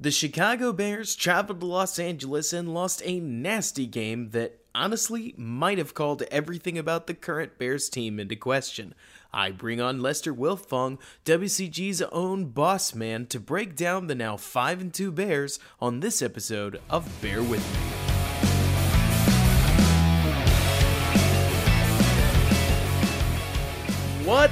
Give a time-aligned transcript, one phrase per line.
[0.00, 5.78] The Chicago Bears traveled to Los Angeles and lost a nasty game that honestly might
[5.78, 8.96] have called everything about the current Bears team into question.
[9.32, 14.80] I bring on Lester Wiltfong, WCG's own boss man, to break down the now 5
[14.80, 18.03] and 2 Bears on this episode of Bear With Me.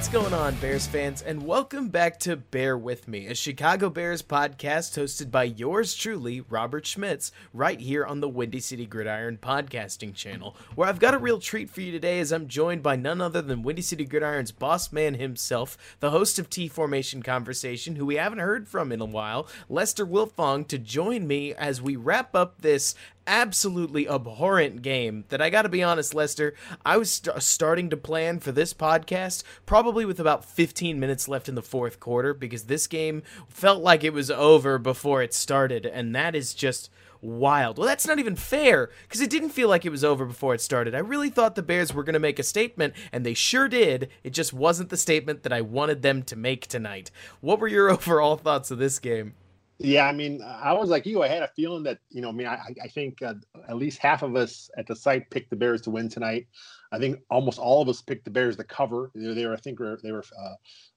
[0.03, 4.21] What's going on, Bears fans, and welcome back to Bear With Me, a Chicago Bears
[4.21, 10.13] podcast hosted by yours truly, Robert Schmitz, right here on the Windy City Gridiron podcasting
[10.13, 13.21] channel, where I've got a real treat for you today as I'm joined by none
[13.21, 18.05] other than Windy City Gridiron's boss man himself, the host of T Formation Conversation, who
[18.05, 22.35] we haven't heard from in a while, Lester Wiltfong, to join me as we wrap
[22.35, 26.55] up this absolutely abhorrent game that I got to be honest, Lester,
[26.85, 31.49] I was st- starting to plan for this podcast probably with about 15 minutes left
[31.49, 35.87] in the fourth quarter because this game felt like it was over before it started,
[35.87, 36.91] and that is just
[37.23, 37.79] wild.
[37.79, 40.61] Well, that's not even fair because it didn't feel like it was over before it
[40.61, 40.95] started.
[40.95, 44.11] I really thought the Bears were going to make a statement, and they sure did.
[44.25, 47.11] It just wasn't the statement that I wanted them to make tonight.
[47.41, 49.35] What were your overall thoughts of this game?
[49.79, 51.23] Yeah, I mean, I was like you.
[51.23, 53.35] I had a feeling that you know, I mean, I, I think uh,
[53.69, 56.47] at least half of us at the site picked the Bears to win tonight.
[56.93, 59.11] I think almost all of us picked the Bears to cover.
[59.15, 60.25] They, were, I think, they were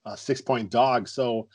[0.05, 1.11] uh, six point dogs.
[1.13, 1.47] So,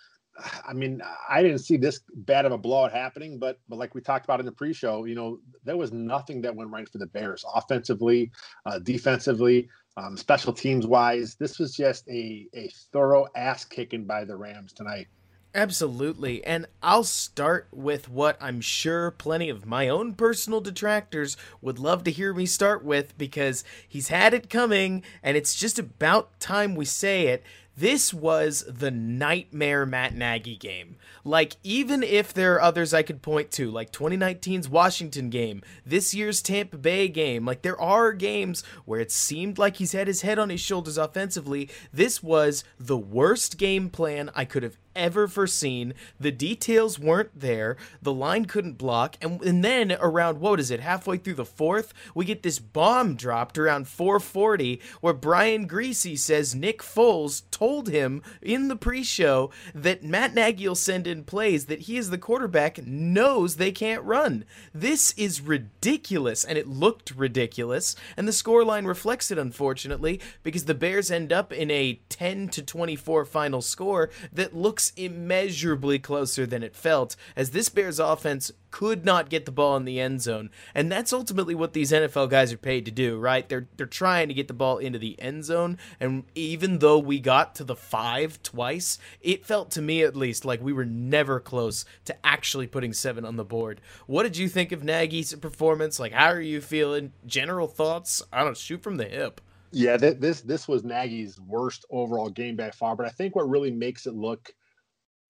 [0.66, 4.00] I mean, I didn't see this bad of a blowout happening, but but like we
[4.00, 7.06] talked about in the pre-show, you know, there was nothing that went right for the
[7.06, 8.32] Bears offensively,
[8.66, 11.36] uh, defensively, um, special teams wise.
[11.36, 15.06] This was just a a thorough ass kicking by the Rams tonight.
[15.54, 16.44] Absolutely.
[16.44, 22.04] And I'll start with what I'm sure plenty of my own personal detractors would love
[22.04, 26.76] to hear me start with because he's had it coming and it's just about time
[26.76, 27.42] we say it.
[27.76, 30.96] This was the nightmare Matt Nagy game.
[31.24, 36.12] Like, even if there are others I could point to, like 2019's Washington game, this
[36.12, 40.20] year's Tampa Bay game, like, there are games where it seemed like he's had his
[40.20, 41.70] head on his shoulders offensively.
[41.90, 45.94] This was the worst game plan I could have ever foreseen.
[46.18, 47.76] The details weren't there.
[48.02, 49.16] The line couldn't block.
[49.20, 53.14] And, and then around, what is it, halfway through the fourth, we get this bomb
[53.14, 59.50] dropped around 440 where Brian Griese says Nick Foles told him in the pre show
[59.74, 64.02] that Matt Nagy will send in plays that he, is the quarterback, knows they can't
[64.04, 64.44] run.
[64.74, 66.44] This is ridiculous.
[66.44, 67.96] And it looked ridiculous.
[68.16, 72.62] And the scoreline reflects it, unfortunately, because the Bears end up in a 10 to
[72.62, 79.04] 24 final score that looks immeasurably closer than it felt, as this Bears offense could
[79.04, 80.50] not get the ball in the end zone.
[80.74, 83.48] And that's ultimately what these NFL guys are paid to do, right?
[83.48, 85.78] They're they're trying to get the ball into the end zone.
[85.98, 90.44] And even though we got to the five twice, it felt to me at least
[90.44, 93.80] like we were never close to actually putting seven on the board.
[94.06, 95.98] What did you think of Nagy's performance?
[95.98, 97.12] Like how are you feeling?
[97.26, 98.22] General thoughts?
[98.32, 99.40] I don't shoot from the hip.
[99.72, 102.96] Yeah, this this was Nagy's worst overall game by far.
[102.96, 104.52] But I think what really makes it look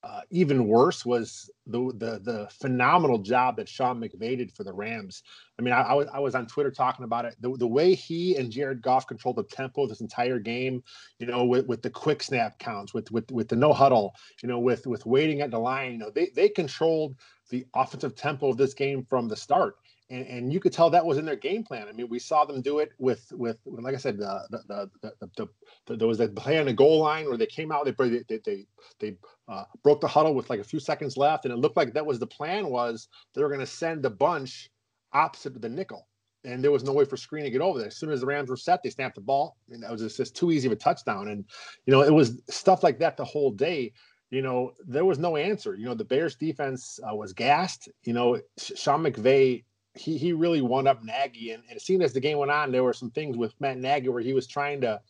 [0.03, 4.72] uh, even worse was the, the the phenomenal job that Sean McVay did for the
[4.72, 5.22] Rams.
[5.59, 7.37] I mean, I, I, was I was on Twitter talking about it.
[7.41, 10.83] The, the way he and Jared Goff controlled the tempo of this entire game,
[11.19, 14.49] you know, with, with the quick snap counts, with with with the no huddle, you
[14.49, 17.16] know, with with waiting at the line, you know, they they controlled
[17.50, 19.77] the offensive tempo of this game from the start
[20.10, 21.87] and, and you could tell that was in their game plan.
[21.88, 25.12] I mean, we saw them do it with with like I said, the the the,
[25.21, 25.48] the, the,
[25.87, 28.38] the there was that play on the goal line where they came out, they they
[28.44, 28.66] they
[28.98, 29.16] they
[29.48, 32.04] uh, broke the huddle with like a few seconds left, and it looked like that
[32.04, 34.69] was the plan was they were going to send the bunch
[35.12, 36.09] opposite the nickel,
[36.44, 37.88] and there was no way for screen to get over there.
[37.88, 40.16] As soon as the Rams were set, they snapped the ball, and that was just,
[40.16, 41.28] just too easy of a touchdown.
[41.28, 41.44] And
[41.87, 43.92] you know, it was stuff like that the whole day
[44.32, 45.75] you know, there was no answer.
[45.75, 47.88] You know, the Bears defense uh, was gassed.
[48.04, 49.65] You know, Sean McVay
[49.95, 52.84] he he really won up Nagy, and, and seemed as the game went on, there
[52.84, 55.01] were some things with Matt Nagy where he was trying to,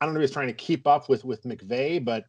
[0.00, 2.24] I don't know, if he was trying to keep up with with McVay, but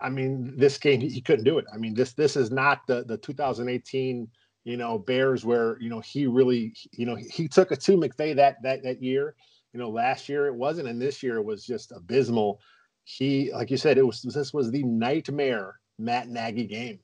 [0.00, 1.66] I mean, this game he, he couldn't do it.
[1.72, 4.28] I mean, this this is not the the 2018
[4.64, 8.34] you know Bears where you know he really you know he took it to McVay
[8.36, 9.34] that that that year.
[9.72, 12.60] You know, last year it wasn't, and this year it was just abysmal.
[13.04, 16.98] He, like you said, it was this was the nightmare Matt Nagy game.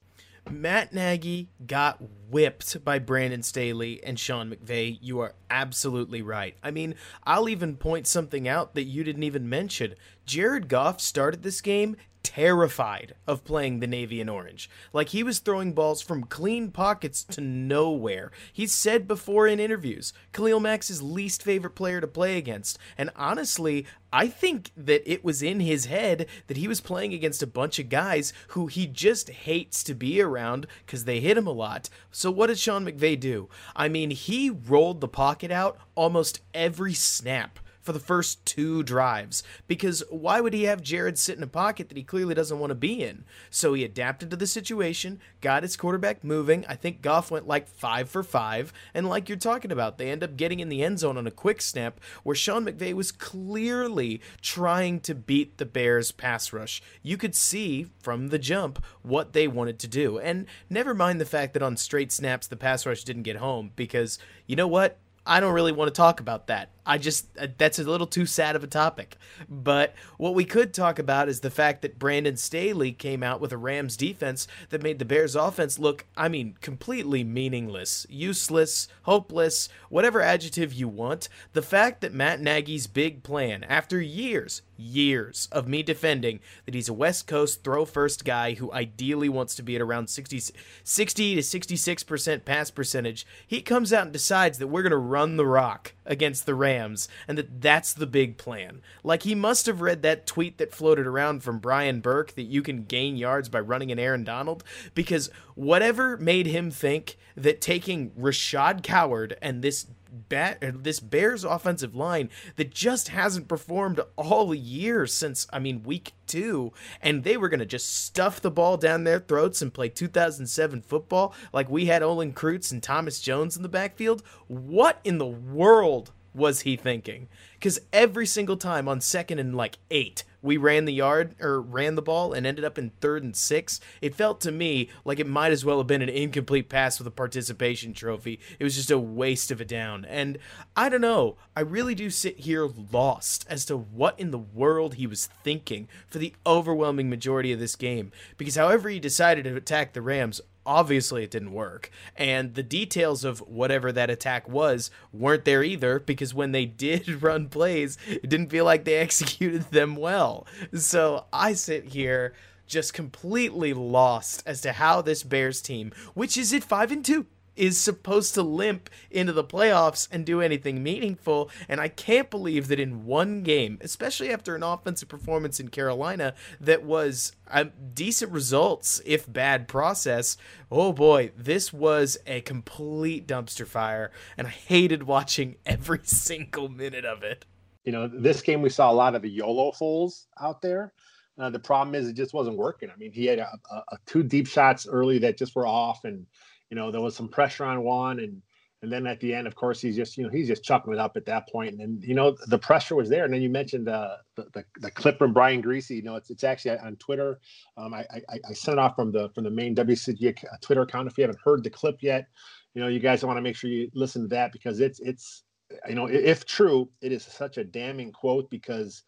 [0.50, 4.98] Matt Nagy got whipped by Brandon Staley and Sean McVay.
[5.00, 6.56] You are absolutely right.
[6.62, 9.94] I mean, I'll even point something out that you didn't even mention.
[10.26, 11.96] Jared Goff started this game
[12.28, 14.68] terrified of playing the navy and orange.
[14.92, 18.30] Like he was throwing balls from clean pockets to nowhere.
[18.52, 22.78] He's said before in interviews, Khalil Mack's his least favorite player to play against.
[22.98, 27.42] And honestly, I think that it was in his head that he was playing against
[27.42, 31.46] a bunch of guys who he just hates to be around because they hit him
[31.46, 31.88] a lot.
[32.10, 33.48] So, what did Sean McVay do?
[33.74, 39.42] I mean, he rolled the pocket out almost every snap for the first two drives
[39.66, 42.70] because why would he have Jared sit in a pocket that he clearly doesn't want
[42.70, 43.24] to be in?
[43.48, 46.66] So he adapted to the situation, got his quarterback moving.
[46.68, 48.74] I think Goff went like five for five.
[48.92, 51.30] And like you're talking about, they end up getting in the end zone on a
[51.30, 56.82] quick snap where Sean McVay was clearly trying to beat the Bears pass rush.
[57.02, 60.18] You could see from the jump what they wanted to do.
[60.18, 63.70] And never mind the fact that on straight snaps, the pass rush didn't get home
[63.76, 64.98] because you know what?
[65.28, 66.70] I don't really want to talk about that.
[66.88, 69.18] I just, uh, that's a little too sad of a topic.
[69.46, 73.52] But what we could talk about is the fact that Brandon Staley came out with
[73.52, 79.68] a Rams defense that made the Bears offense look, I mean, completely meaningless, useless, hopeless,
[79.90, 81.28] whatever adjective you want.
[81.52, 86.88] The fact that Matt Nagy's big plan, after years, years of me defending that he's
[86.88, 90.40] a West Coast throw first guy who ideally wants to be at around 60,
[90.84, 95.36] 60 to 66% pass percentage, he comes out and decides that we're going to run
[95.36, 96.77] the rock against the Rams
[97.26, 98.82] and that that's the big plan.
[99.02, 102.62] Like he must have read that tweet that floated around from Brian Burke that you
[102.62, 104.64] can gain yards by running an Aaron Donald
[104.94, 111.94] because whatever made him think that taking Rashad Coward and this bat this Bears offensive
[111.94, 116.72] line that just hasn't performed all year since I mean week 2
[117.02, 120.82] and they were going to just stuff the ball down their throats and play 2007
[120.82, 125.26] football like we had Olin Kreutz and Thomas Jones in the backfield what in the
[125.26, 127.28] world was he thinking
[127.60, 131.94] cuz every single time on second and like 8 we ran the yard or ran
[131.94, 135.26] the ball and ended up in third and six, it felt to me like it
[135.26, 138.38] might as well have been an incomplete pass with a participation trophy.
[138.58, 140.04] It was just a waste of a down.
[140.04, 140.38] And
[140.76, 144.94] I don't know, I really do sit here lost as to what in the world
[144.94, 148.12] he was thinking for the overwhelming majority of this game.
[148.36, 151.90] Because however he decided to attack the Rams, obviously it didn't work.
[152.16, 157.22] And the details of whatever that attack was weren't there either because when they did
[157.22, 160.46] run plays, it didn't feel like they executed them well.
[160.74, 162.34] So I sit here
[162.66, 167.26] just completely lost as to how this Bears team, which is at 5 and 2,
[167.58, 171.50] is supposed to limp into the playoffs and do anything meaningful.
[171.68, 176.34] And I can't believe that in one game, especially after an offensive performance in Carolina
[176.60, 180.36] that was a decent results, if bad process,
[180.70, 184.12] oh boy, this was a complete dumpster fire.
[184.36, 187.44] And I hated watching every single minute of it.
[187.84, 190.92] You know, this game we saw a lot of the YOLO fools out there.
[191.38, 192.90] Uh, the problem is it just wasn't working.
[192.90, 196.04] I mean, he had a, a, a two deep shots early that just were off,
[196.04, 196.26] and
[196.70, 198.42] you know, there was some pressure on Juan and
[198.80, 201.00] and then at the end, of course, he's just, you know, he's just chucking it
[201.00, 201.70] up at that point.
[201.70, 203.24] And then, you know, the pressure was there.
[203.24, 205.90] And then you mentioned uh, the, the, the clip from Brian Griese.
[205.90, 207.40] You know, it's, it's actually on Twitter.
[207.76, 211.08] Um, I, I, I sent it off from the from the main WCG Twitter account.
[211.08, 212.28] If you haven't heard the clip yet,
[212.74, 215.42] you know, you guys want to make sure you listen to that because it's it's
[215.88, 219.02] you know, if true, it is such a damning quote because,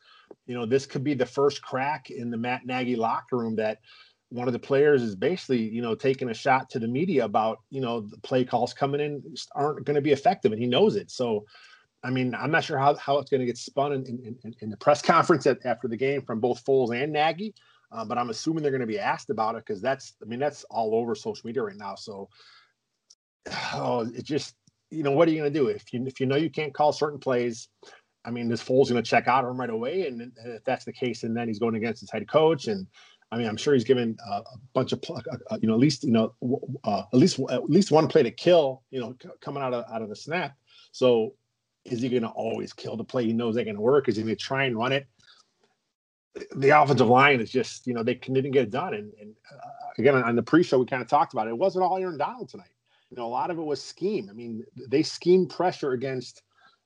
[0.46, 3.78] you know, this could be the first crack in the Matt Nagy locker room that
[4.30, 7.58] one of the players is basically, you know, taking a shot to the media about,
[7.70, 9.22] you know, the play calls coming in
[9.54, 11.10] aren't going to be effective, and he knows it.
[11.10, 11.44] So,
[12.02, 14.70] I mean, I'm not sure how, how it's going to get spun in, in, in
[14.70, 17.54] the press conference at, after the game from both Foles and Nagy,
[17.92, 20.38] uh, but I'm assuming they're going to be asked about it because that's, I mean,
[20.38, 21.96] that's all over social media right now.
[21.96, 22.28] So,
[23.74, 24.54] oh, it just,
[24.90, 26.75] you know, what are you going to do if you if you know you can't
[26.75, 27.68] call certain plays?
[28.25, 30.84] I mean, this Foles going to check out of him right away, and if that's
[30.84, 32.87] the case, and then he's going against his head coach and
[33.32, 35.20] I mean, I'm sure he's given uh, a bunch of, uh,
[35.50, 36.34] uh, you know, at least, you know,
[36.84, 39.84] uh, at least at least one play to kill, you know, c- coming out of
[39.92, 40.56] out of the snap.
[40.92, 41.34] So,
[41.84, 44.08] is he going to always kill the play he knows they're going to work?
[44.08, 45.06] Is he going to try and run it?
[46.56, 48.94] The offensive line is just, you know, they didn't get it done.
[48.94, 49.68] And, and uh,
[49.99, 51.50] again, on the pre-show, we kind of talked about it.
[51.50, 52.68] It wasn't all Aaron Donald tonight.
[53.10, 54.28] You know, a lot of it was scheme.
[54.30, 56.42] I mean, they schemed pressure against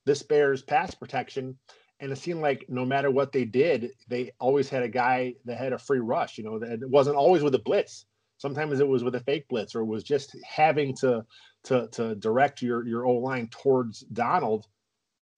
[0.06, 1.58] this Bears pass protection
[2.00, 5.58] and it seemed like no matter what they did, they always had a guy that
[5.58, 6.38] had a free rush.
[6.38, 8.06] You know, that it wasn't always with a blitz.
[8.38, 11.24] Sometimes it was with a fake blitz, or it was just having to
[11.64, 14.66] to to direct your your O line towards Donald,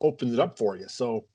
[0.01, 0.89] opens it up for you.
[0.89, 1.27] So,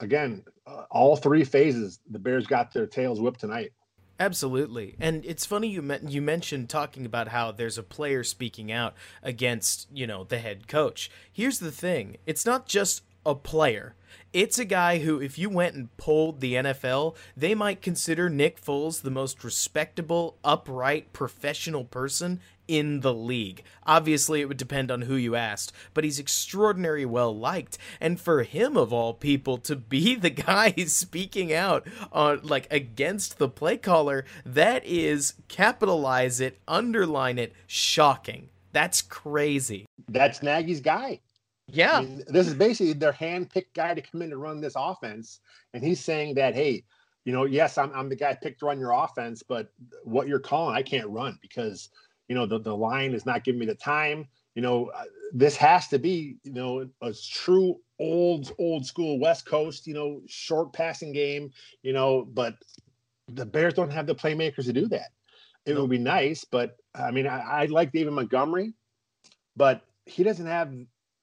[0.00, 3.72] again, uh, all three phases, the Bears got their tails whipped tonight.
[4.20, 4.94] Absolutely.
[5.00, 8.94] And it's funny you met, you mentioned talking about how there's a player speaking out
[9.24, 11.10] against, you know, the head coach.
[11.32, 12.18] Here's the thing.
[12.24, 13.94] It's not just a player.
[14.32, 18.60] It's a guy who, if you went and polled the NFL, they might consider Nick
[18.60, 23.62] Foles the most respectable, upright, professional person in the league.
[23.86, 27.78] Obviously, it would depend on who you asked, but he's extraordinarily well liked.
[28.00, 33.38] And for him, of all people, to be the guy speaking out on like against
[33.38, 38.48] the play caller, that is capitalize it, underline it, shocking.
[38.72, 39.86] That's crazy.
[40.08, 41.20] That's Nagy's guy.
[41.68, 41.98] Yeah.
[41.98, 45.40] I mean, this is basically their hand-picked guy to come in and run this offense.
[45.72, 46.84] And he's saying that, hey,
[47.24, 50.38] you know, yes, I'm, I'm the guy picked to run your offense, but what you're
[50.38, 51.88] calling, I can't run because,
[52.28, 54.28] you know, the, the line is not giving me the time.
[54.54, 59.46] You know, uh, this has to be, you know, a true old, old school West
[59.46, 61.50] Coast, you know, short passing game,
[61.82, 62.56] you know, but
[63.28, 65.08] the Bears don't have the playmakers to do that.
[65.66, 68.74] It would be nice, but I mean, I, I like David Montgomery,
[69.56, 70.74] but he doesn't have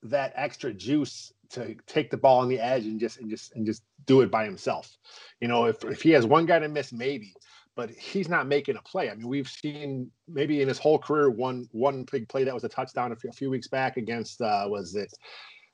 [0.03, 3.65] that extra juice to take the ball on the edge and just and just and
[3.65, 4.97] just do it by himself.
[5.39, 7.33] You know, if if he has one guy to miss, maybe,
[7.75, 9.09] but he's not making a play.
[9.09, 12.63] I mean, we've seen maybe in his whole career one one big play that was
[12.63, 15.13] a touchdown a few, a few weeks back against uh, was it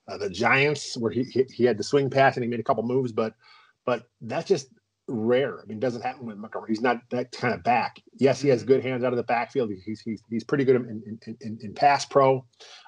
[0.07, 2.63] uh, the Giants where he, he he had the swing pass and he made a
[2.63, 3.34] couple moves, but
[3.86, 4.69] but that's just
[5.07, 5.62] rare.
[5.62, 6.69] I mean, doesn't happen with Montgomery.
[6.69, 8.01] He's not that kind of back.
[8.19, 9.72] Yes, he has good hands out of the backfield.
[9.86, 12.46] He's he's he's pretty good in in, in, in pass pro,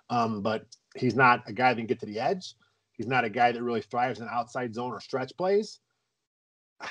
[0.09, 0.65] um, but
[0.95, 2.55] he's not a guy that can get to the edge.
[2.93, 5.79] He's not a guy that really thrives in outside zone or stretch plays.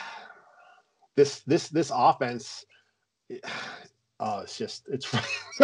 [1.16, 2.64] This this this offense,
[4.20, 5.12] oh, it's just it's.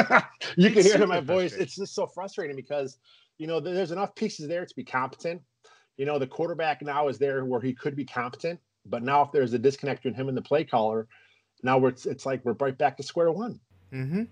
[0.56, 1.52] you can hear it in my voice.
[1.52, 2.98] It's just so frustrating because
[3.38, 5.40] you know there's enough pieces there to be competent.
[5.96, 9.30] You know the quarterback now is there where he could be competent, but now if
[9.30, 11.06] there's a disconnect between him and the play caller,
[11.62, 13.60] now it's it's like we're right back to square one.
[13.92, 14.24] Mm-hmm.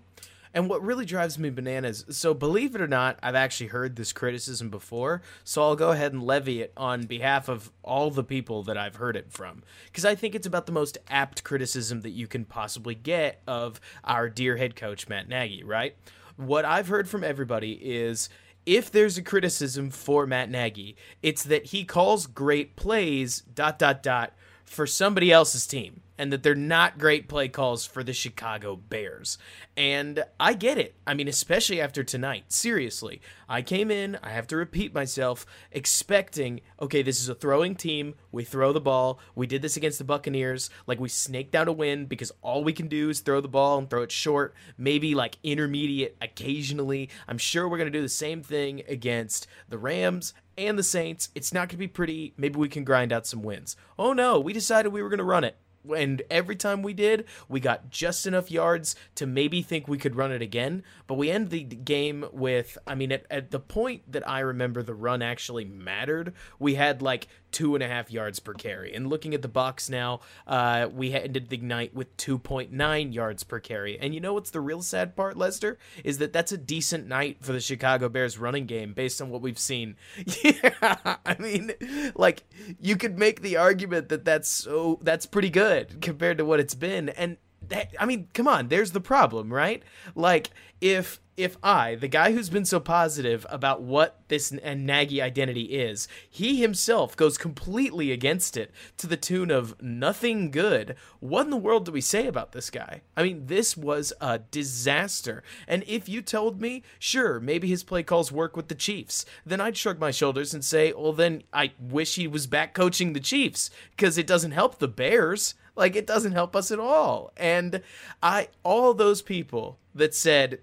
[0.53, 4.13] And what really drives me bananas, so believe it or not, I've actually heard this
[4.13, 8.61] criticism before, so I'll go ahead and levy it on behalf of all the people
[8.63, 9.63] that I've heard it from.
[9.85, 13.81] Because I think it's about the most apt criticism that you can possibly get of
[14.03, 15.95] our dear head coach, Matt Nagy, right?
[16.35, 18.29] What I've heard from everybody is
[18.65, 24.03] if there's a criticism for Matt Nagy, it's that he calls great plays, dot, dot,
[24.03, 24.33] dot,
[24.65, 29.37] for somebody else's team and that they're not great play calls for the Chicago Bears.
[29.75, 30.95] And I get it.
[31.07, 32.45] I mean, especially after tonight.
[32.49, 37.75] Seriously, I came in, I have to repeat myself, expecting, okay, this is a throwing
[37.75, 38.15] team.
[38.31, 39.19] We throw the ball.
[39.35, 40.69] We did this against the Buccaneers.
[40.85, 43.79] Like, we snaked out a win because all we can do is throw the ball
[43.79, 47.09] and throw it short, maybe like intermediate occasionally.
[47.27, 51.29] I'm sure we're going to do the same thing against the Rams and the Saints.
[51.33, 52.33] It's not going to be pretty.
[52.37, 53.75] Maybe we can grind out some wins.
[53.97, 55.57] Oh no, we decided we were going to run it
[55.95, 60.15] and every time we did, we got just enough yards to maybe think we could
[60.15, 60.83] run it again.
[61.07, 64.81] But we end the game with, I mean, at, at the point that I remember
[64.81, 68.93] the run actually mattered, we had like two and a half yards per carry.
[68.93, 73.59] And looking at the box now, uh, we ended the night with 2.9 yards per
[73.59, 73.99] carry.
[73.99, 75.77] And you know what's the real sad part, Lester?
[76.03, 79.41] Is that that's a decent night for the Chicago Bears running game based on what
[79.41, 79.95] we've seen.
[80.43, 81.73] yeah, I mean,
[82.15, 82.43] like
[82.79, 86.75] you could make the argument that that's so that's pretty good compared to what it's
[86.75, 87.09] been.
[87.09, 87.37] And
[87.69, 89.83] that, I mean, come on, there's the problem, right?
[90.15, 90.49] Like
[90.81, 95.63] if if I, the guy who's been so positive about what this and Nagy identity
[95.63, 101.49] is, he himself goes completely against it to the tune of nothing good, what in
[101.49, 103.01] the world do we say about this guy?
[103.17, 105.43] I mean, this was a disaster.
[105.67, 109.59] And if you told me, sure, maybe his play calls work with the Chiefs, then
[109.59, 113.19] I'd shrug my shoulders and say, well, then I wish he was back coaching the
[113.19, 115.55] Chiefs because it doesn't help the Bears.
[115.75, 117.31] Like, it doesn't help us at all.
[117.37, 117.81] And
[118.21, 120.59] I, all those people that said,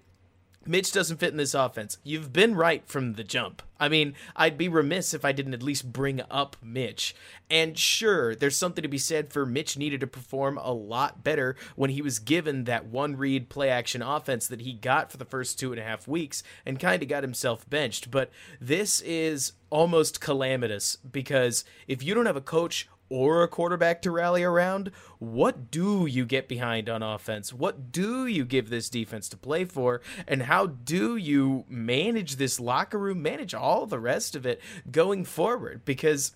[0.66, 1.96] Mitch doesn't fit in this offense.
[2.04, 3.62] You've been right from the jump.
[3.78, 7.14] I mean, I'd be remiss if I didn't at least bring up Mitch.
[7.48, 11.56] And sure, there's something to be said for Mitch needed to perform a lot better
[11.76, 15.24] when he was given that one read play action offense that he got for the
[15.24, 18.10] first two and a half weeks and kind of got himself benched.
[18.10, 24.00] But this is almost calamitous because if you don't have a coach or a quarterback
[24.02, 27.52] to rally around, what do you get behind on offense?
[27.52, 30.00] What do you give this defense to play for?
[30.26, 35.24] And how do you manage this locker room, manage all the rest of it going
[35.24, 35.84] forward?
[35.84, 36.32] Because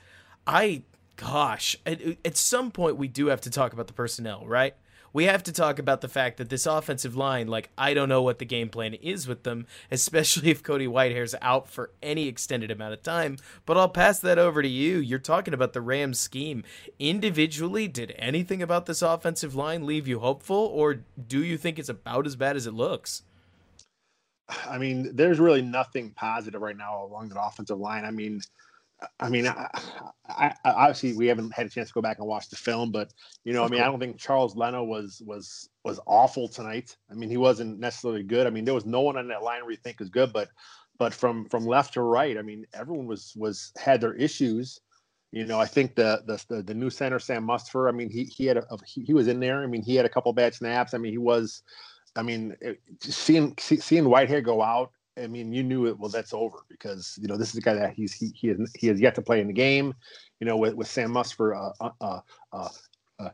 [0.47, 0.83] I,
[1.16, 4.75] gosh, at, at some point we do have to talk about the personnel, right?
[5.14, 8.21] We have to talk about the fact that this offensive line, like, I don't know
[8.21, 12.71] what the game plan is with them, especially if Cody Whitehair's out for any extended
[12.71, 13.38] amount of time.
[13.64, 14.99] But I'll pass that over to you.
[14.99, 16.64] You're talking about the Rams scheme.
[16.99, 21.88] Individually, did anything about this offensive line leave you hopeful, or do you think it's
[21.88, 23.23] about as bad as it looks?
[24.68, 28.04] I mean, there's really nothing positive right now along the offensive line.
[28.04, 28.42] I mean,
[29.21, 29.47] I mean,
[30.37, 32.91] I, I, obviously we haven't had a chance to go back and watch the film,
[32.91, 33.12] but
[33.45, 36.97] you know, I mean, I don't think Charles Leno was was was awful tonight.
[37.11, 38.47] I mean, he wasn't necessarily good.
[38.47, 40.49] I mean, there was no one on that line where you think is good, but
[40.99, 44.81] but from from left to right, I mean, everyone was was had their issues.
[45.33, 47.88] You know, I think the the the, new center Sam Mustipher.
[47.88, 49.62] I mean, he he had a, he, he was in there.
[49.62, 50.95] I mean, he had a couple bad snaps.
[50.95, 51.62] I mean, he was.
[52.17, 55.99] I mean, it, seeing seeing Whitehair go out I mean, you knew it.
[55.99, 58.73] Well, that's over because you know this is a guy that he's he he has,
[58.76, 59.94] he has yet to play in the game.
[60.40, 62.21] You know, with, with Sam Mustipher, uh, uh,
[62.52, 62.68] uh,
[63.21, 63.30] uh,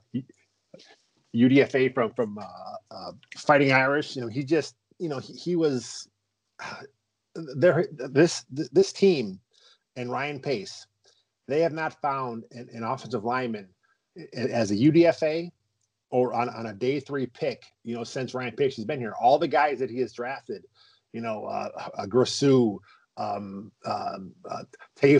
[1.35, 2.45] UDFA from from uh,
[2.91, 4.15] uh, Fighting Irish.
[4.15, 6.09] You know, he just you know he, he was
[7.35, 7.87] there.
[7.93, 9.41] This this team
[9.97, 10.87] and Ryan Pace,
[11.49, 13.69] they have not found an, an offensive lineman
[14.35, 15.51] as a UDFA
[16.11, 17.65] or on, on a day three pick.
[17.85, 20.65] You know, since Ryan Pace has been here, all the guys that he has drafted
[21.13, 22.07] you know, uh, uh,
[23.85, 24.63] um, uh,
[24.97, 25.19] Teo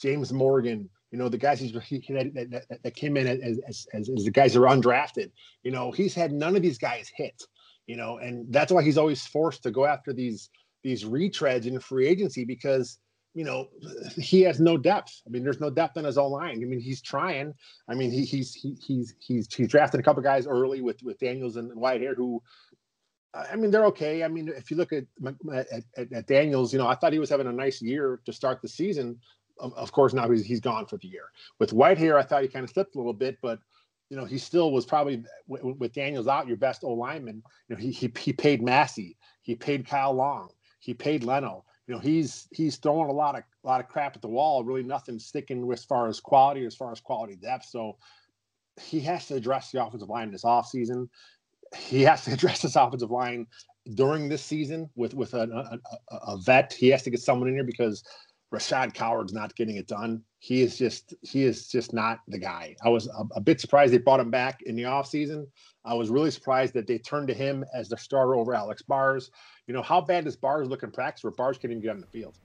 [0.00, 1.70] James Morgan, you know, the guys he,
[2.08, 5.30] that, that, that, came in as, as, as, the guys who are undrafted,
[5.62, 7.40] you know, he's had none of these guys hit,
[7.86, 10.50] you know, and that's why he's always forced to go after these
[10.82, 12.98] these retreads in free agency because
[13.34, 13.68] you know
[14.16, 15.22] he has no depth.
[15.26, 16.62] I mean, there's no depth in his own line.
[16.62, 17.54] I mean, he's trying.
[17.88, 21.18] I mean, he, he's he, he's he's he's drafted a couple guys early with with
[21.18, 22.42] Daniels and Whitehair who
[23.34, 24.22] I mean, they're okay.
[24.22, 25.04] I mean, if you look at,
[25.52, 28.62] at, at, Daniels, you know, I thought he was having a nice year to start
[28.62, 29.18] the season.
[29.58, 31.30] Of, course, now he's, he's gone for the year.
[31.58, 33.60] With White Whitehair, I thought he kind of slipped a little bit, but
[34.10, 37.42] you know, he still was probably with Daniels out your best O lineman.
[37.68, 40.50] You know, he, he he paid Massie, he paid Kyle Long,
[40.80, 41.64] he paid Leno.
[41.86, 44.62] You know, he's he's throwing a lot of a lot of crap at the wall.
[44.62, 47.66] Really, nothing sticking as far as quality, as far as quality depth.
[47.66, 47.96] So
[48.80, 51.08] he has to address the offensive line this offseason
[51.76, 53.46] he has to address this offensive line
[53.94, 55.78] during this season with with a,
[56.10, 56.72] a, a, vet.
[56.72, 58.02] He has to get someone in here because
[58.52, 60.22] Rashad Coward's not getting it done.
[60.38, 62.76] He is just he is just not the guy.
[62.84, 65.46] I was a, a bit surprised they brought him back in the offseason.
[65.84, 69.30] I was really surprised that they turned to him as the starter over Alex Bars.
[69.66, 72.00] You know, how bad does Bars look in practice where Bars can't even get on
[72.00, 72.38] the field?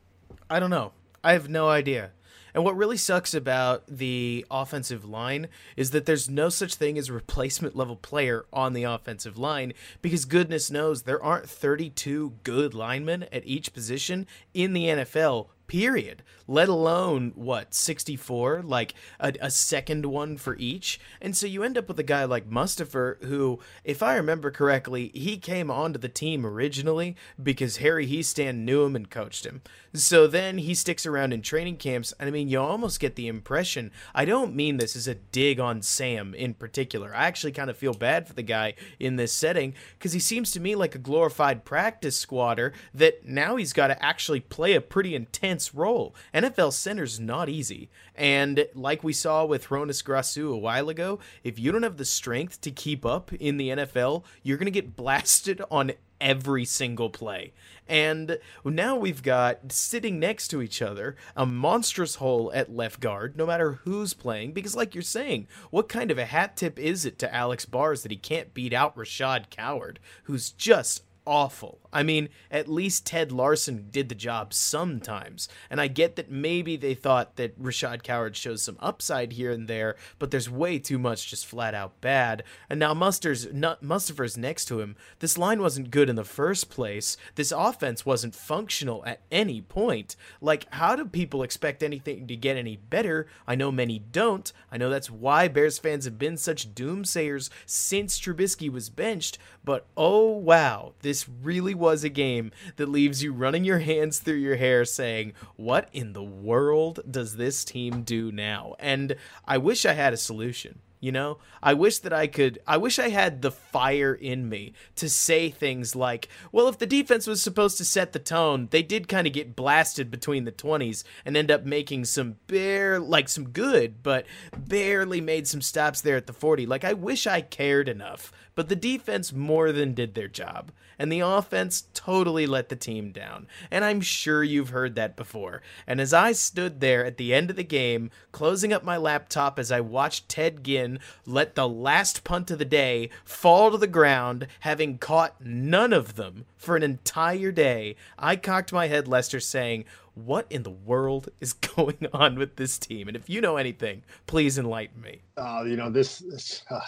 [0.49, 0.91] I don't know.
[1.23, 2.11] I have no idea.
[2.53, 7.09] And what really sucks about the offensive line is that there's no such thing as
[7.09, 12.73] a replacement level player on the offensive line because goodness knows there aren't 32 good
[12.73, 19.51] linemen at each position in the NFL period let alone what 64 like a, a,
[19.51, 20.99] second one for each?
[21.21, 25.11] And so you end up with a guy like Mustipher, who if i remember correctly
[25.13, 29.61] he came onto the team originally because harry Hiestand knew him and coached him.
[29.93, 32.13] So then he sticks around in training camps.
[32.19, 35.59] And i mean you almost get the impression i don't mean this as a dig
[35.59, 37.15] on sam in particular.
[37.15, 40.49] I actually kind of feel bad for the guy in this setting because he seems
[40.51, 44.81] to me like a glorified practice squatter that now he's got to actually play a
[44.81, 47.89] pretty intense role NFL center's not easy.
[48.15, 52.05] And like we saw with Hroniss Grasu a while ago, if you don't have the
[52.05, 55.91] strength to keep up in the NFL, you're going to get blasted on
[56.21, 57.53] every single play.
[57.87, 63.35] And now we've got sitting next to each other a monstrous hole at left guard,
[63.35, 64.51] no matter who's playing.
[64.51, 68.03] Because, like you're saying, what kind of a hat tip is it to Alex Bars
[68.03, 71.79] that he can't beat out Rashad Coward, who's just awful.
[71.91, 75.49] I mean, at least Ted Larsen did the job sometimes.
[75.69, 79.67] And I get that maybe they thought that Rashad Coward shows some upside here and
[79.67, 82.43] there, but there's way too much just flat out bad.
[82.69, 84.95] And now Muster's Mustipher's next to him.
[85.19, 87.17] This line wasn't good in the first place.
[87.35, 90.15] This offense wasn't functional at any point.
[90.41, 93.27] Like, how do people expect anything to get any better?
[93.47, 94.51] I know many don't.
[94.71, 99.87] I know that's why Bears fans have been such doomsayers since Trubisky was benched, but
[99.97, 104.57] oh wow, this really was a game that leaves you running your hands through your
[104.57, 108.75] hair saying, What in the world does this team do now?
[108.79, 109.15] And
[109.47, 110.81] I wish I had a solution.
[111.01, 112.59] You know, I wish that I could.
[112.67, 116.85] I wish I had the fire in me to say things like, well, if the
[116.85, 120.51] defense was supposed to set the tone, they did kind of get blasted between the
[120.51, 124.25] 20s and end up making some bare, like some good, but
[124.57, 126.65] barely made some stops there at the 40.
[126.65, 131.09] Like, I wish I cared enough but the defense more than did their job, and
[131.09, 133.47] the offense totally let the team down.
[133.71, 135.61] And I'm sure you've heard that before.
[135.87, 139.59] And as I stood there at the end of the game, closing up my laptop
[139.59, 143.87] as I watched Ted Ginn let the last punt of the day fall to the
[143.87, 149.39] ground, having caught none of them for an entire day, I cocked my head, Lester,
[149.39, 149.85] saying,
[150.25, 153.07] what in the world is going on with this team?
[153.07, 155.21] And if you know anything, please enlighten me.
[155.37, 156.79] Uh, you know, this, this uh,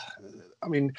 [0.63, 0.93] I mean,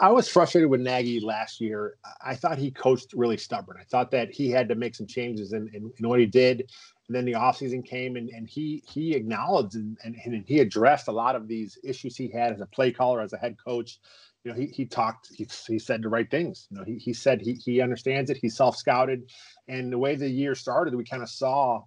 [0.00, 1.96] I was frustrated with Nagy last year.
[2.24, 3.76] I thought he coached really stubborn.
[3.80, 6.70] I thought that he had to make some changes in, in, in what he did.
[7.08, 11.08] And then the offseason came and, and he he acknowledged and, and, and he addressed
[11.08, 13.98] a lot of these issues he had as a play caller, as a head coach
[14.44, 16.66] you know, he, he talked, he, he said the right things.
[16.70, 18.36] You know, he, he said he, he understands it.
[18.36, 19.30] He self scouted.
[19.68, 21.82] And the way the year started, we kind of saw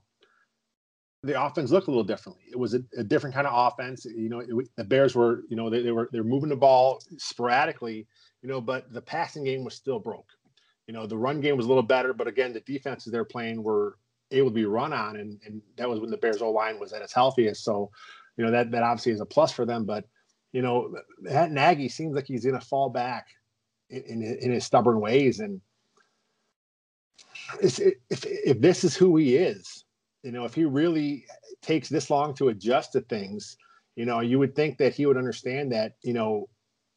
[1.21, 2.43] the offense look a little differently.
[2.49, 4.05] It was a, a different kind of offense.
[4.05, 6.99] You know, it, the Bears were, you know, they, they were, they're moving the ball
[7.17, 8.07] sporadically,
[8.41, 10.29] you know, but the passing game was still broke.
[10.87, 13.61] You know, the run game was a little better, but again, the defenses they're playing
[13.61, 13.97] were
[14.31, 15.17] able to be run on.
[15.17, 17.63] And, and that was when the Bears O line was at its healthiest.
[17.63, 17.91] So,
[18.35, 20.05] you know, that, that obviously is a plus for them, but
[20.51, 23.27] you know, that Nagy seems like he's going to fall back
[23.89, 25.39] in, in, in, his stubborn ways.
[25.39, 25.61] And
[27.61, 27.79] if,
[28.09, 29.85] if this is who he is,
[30.23, 31.25] you know, if he really
[31.61, 33.57] takes this long to adjust to things,
[33.95, 36.47] you know, you would think that he would understand that, you know,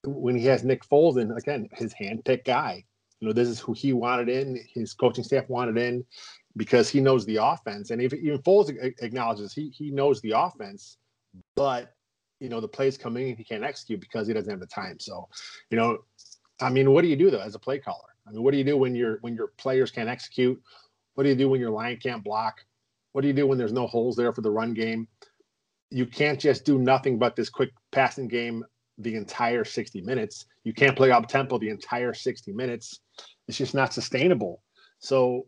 [0.04, 2.84] when he has Nick Foles in, again, his handpicked guy,
[3.20, 6.04] you know, this is who he wanted in, his coaching staff wanted in
[6.56, 7.90] because he knows the offense.
[7.90, 8.70] And if, even Foles
[9.02, 10.96] acknowledges he, he knows the offense,
[11.54, 11.94] but
[12.40, 14.98] you know the plays coming in he can't execute because he doesn't have the time.
[14.98, 15.28] So,
[15.70, 15.98] you know,
[16.60, 18.08] I mean, what do you do though as a play caller?
[18.26, 20.60] I mean, what do you do when your when your players can't execute?
[21.14, 22.64] What do you do when your line can't block?
[23.12, 25.06] What do you do when there's no holes there for the run game?
[25.90, 28.64] You can't just do nothing but this quick passing game
[28.98, 30.46] the entire 60 minutes.
[30.62, 33.00] You can't play up tempo the entire 60 minutes.
[33.48, 34.62] It's just not sustainable.
[35.00, 35.46] So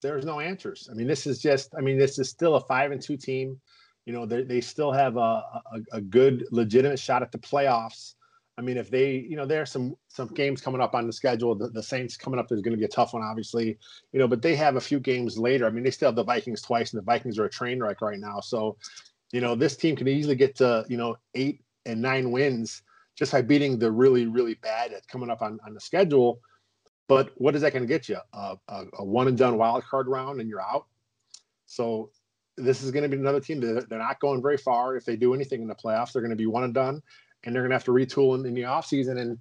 [0.00, 0.88] there's no answers.
[0.90, 3.60] I mean, this is just, I mean, this is still a five and two team
[4.06, 5.62] you know they, still have a, a,
[5.92, 8.14] a good legitimate shot at the playoffs.
[8.58, 11.12] I mean if they you know there are some some games coming up on the
[11.12, 13.78] schedule the, the saints coming up is going to be a tough one obviously
[14.12, 15.66] you know but they have a few games later.
[15.66, 18.00] I mean they still have the vikings twice and the vikings are a train wreck
[18.02, 18.40] right now.
[18.40, 18.76] So
[19.32, 22.82] you know this team can easily get to you know eight and nine wins
[23.16, 26.40] just by beating the really really bad that's coming up on, on the schedule.
[27.08, 28.18] But what is that going to get you?
[28.32, 30.86] A, a, a one and done wild card round and you're out?
[31.66, 32.10] So
[32.56, 34.96] this is going to be another team that they're not going very far.
[34.96, 37.02] If they do anything in the playoffs, they're going to be one and done,
[37.44, 39.20] and they're going to have to retool in, in the offseason.
[39.20, 39.38] And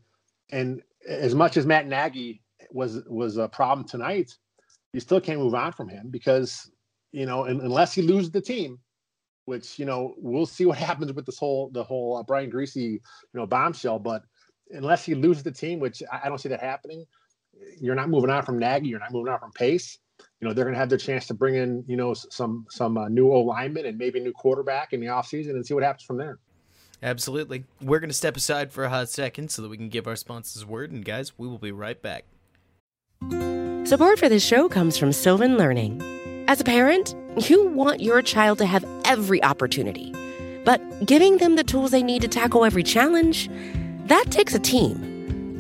[0.52, 4.36] and as much as Matt Nagy was was a problem tonight,
[4.94, 6.72] you still can't move on from him because
[7.12, 8.80] you know unless he loses the team,
[9.46, 12.76] which you know we'll see what happens with this whole the whole uh, Brian Griese
[12.76, 13.00] you
[13.34, 14.00] know bombshell.
[14.00, 14.24] But
[14.72, 17.06] unless he loses the team, which I, I don't see that happening,
[17.80, 18.88] you're not moving on from Nagy.
[18.88, 19.98] You're not moving on from Pace
[20.40, 22.98] you know they're going to have their chance to bring in you know some some
[22.98, 25.84] uh, new O linemen and maybe a new quarterback in the offseason and see what
[25.84, 26.40] happens from there.
[27.04, 27.64] Absolutely.
[27.82, 30.16] We're going to step aside for a hot second so that we can give our
[30.16, 30.92] sponsors word.
[30.92, 32.26] And guys, we will be right back.
[33.86, 36.02] Support for this show comes from Sylvan Learning.
[36.48, 40.14] As a parent, you want your child to have every opportunity,
[40.64, 43.50] but giving them the tools they need to tackle every challenge,
[44.06, 45.11] that takes a team.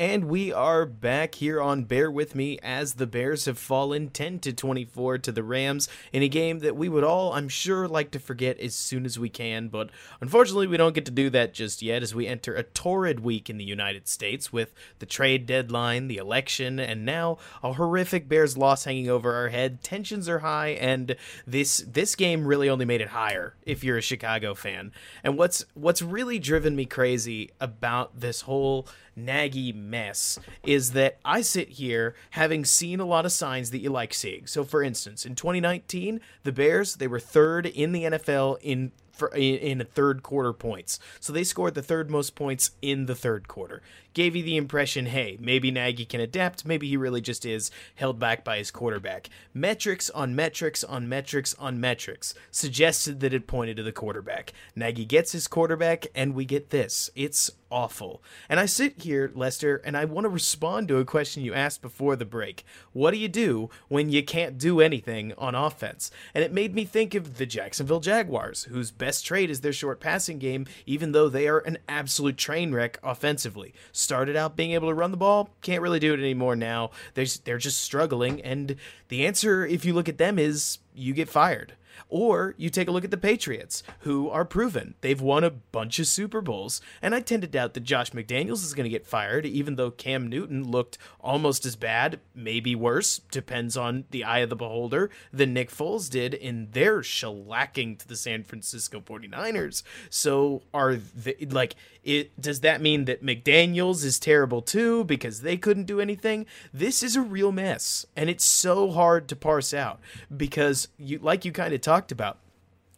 [0.00, 4.38] And we are back here on Bear With Me as the Bears have fallen 10
[4.38, 8.12] to 24 to the Rams in a game that we would all, I'm sure, like
[8.12, 9.66] to forget as soon as we can.
[9.66, 13.18] But unfortunately, we don't get to do that just yet as we enter a torrid
[13.18, 18.28] week in the United States with the trade deadline, the election, and now a horrific
[18.28, 19.82] Bears loss hanging over our head.
[19.82, 24.00] Tensions are high, and this this game really only made it higher if you're a
[24.02, 24.92] Chicago fan.
[25.24, 28.86] And what's what's really driven me crazy about this whole
[29.18, 33.90] Nagy mess is that I sit here having seen a lot of signs that you
[33.90, 34.46] like seeing.
[34.46, 39.28] So, for instance, in 2019, the Bears, they were third in the NFL in for
[39.34, 40.98] in, in third quarter points.
[41.20, 43.82] So they scored the third most points in the third quarter.
[44.14, 46.64] Gave you the impression, hey, maybe Nagy can adapt.
[46.64, 49.28] Maybe he really just is held back by his quarterback.
[49.52, 54.52] Metrics on metrics on metrics on metrics suggested that it pointed to the quarterback.
[54.74, 57.10] Nagy gets his quarterback, and we get this.
[57.14, 58.22] It's awful.
[58.48, 61.82] And I sit here, Lester, and I want to respond to a question you asked
[61.82, 62.64] before the break.
[62.92, 66.10] What do you do when you can't do anything on offense?
[66.34, 70.00] And it made me think of the Jacksonville Jaguars, whose best trait is their short
[70.00, 73.74] passing game, even though they are an absolute train wreck offensively.
[73.92, 76.90] Started out being able to run the ball, can't really do it anymore now.
[77.14, 78.40] They're, they're just struggling.
[78.42, 78.76] And
[79.08, 81.74] the answer, if you look at them, is you get fired.
[82.08, 84.94] Or you take a look at the Patriots, who are proven.
[85.00, 88.64] They've won a bunch of Super Bowls, and I tend to doubt that Josh McDaniels
[88.64, 93.18] is going to get fired, even though Cam Newton looked almost as bad, maybe worse,
[93.30, 98.08] depends on the eye of the beholder, than Nick Foles did in their shellacking to
[98.08, 99.82] the San Francisco 49ers.
[100.10, 101.74] So are they, like,
[102.08, 106.46] it does that mean that McDaniels is terrible too because they couldn't do anything?
[106.72, 110.00] This is a real mess, and it's so hard to parse out
[110.34, 112.38] because you like you kind of talked about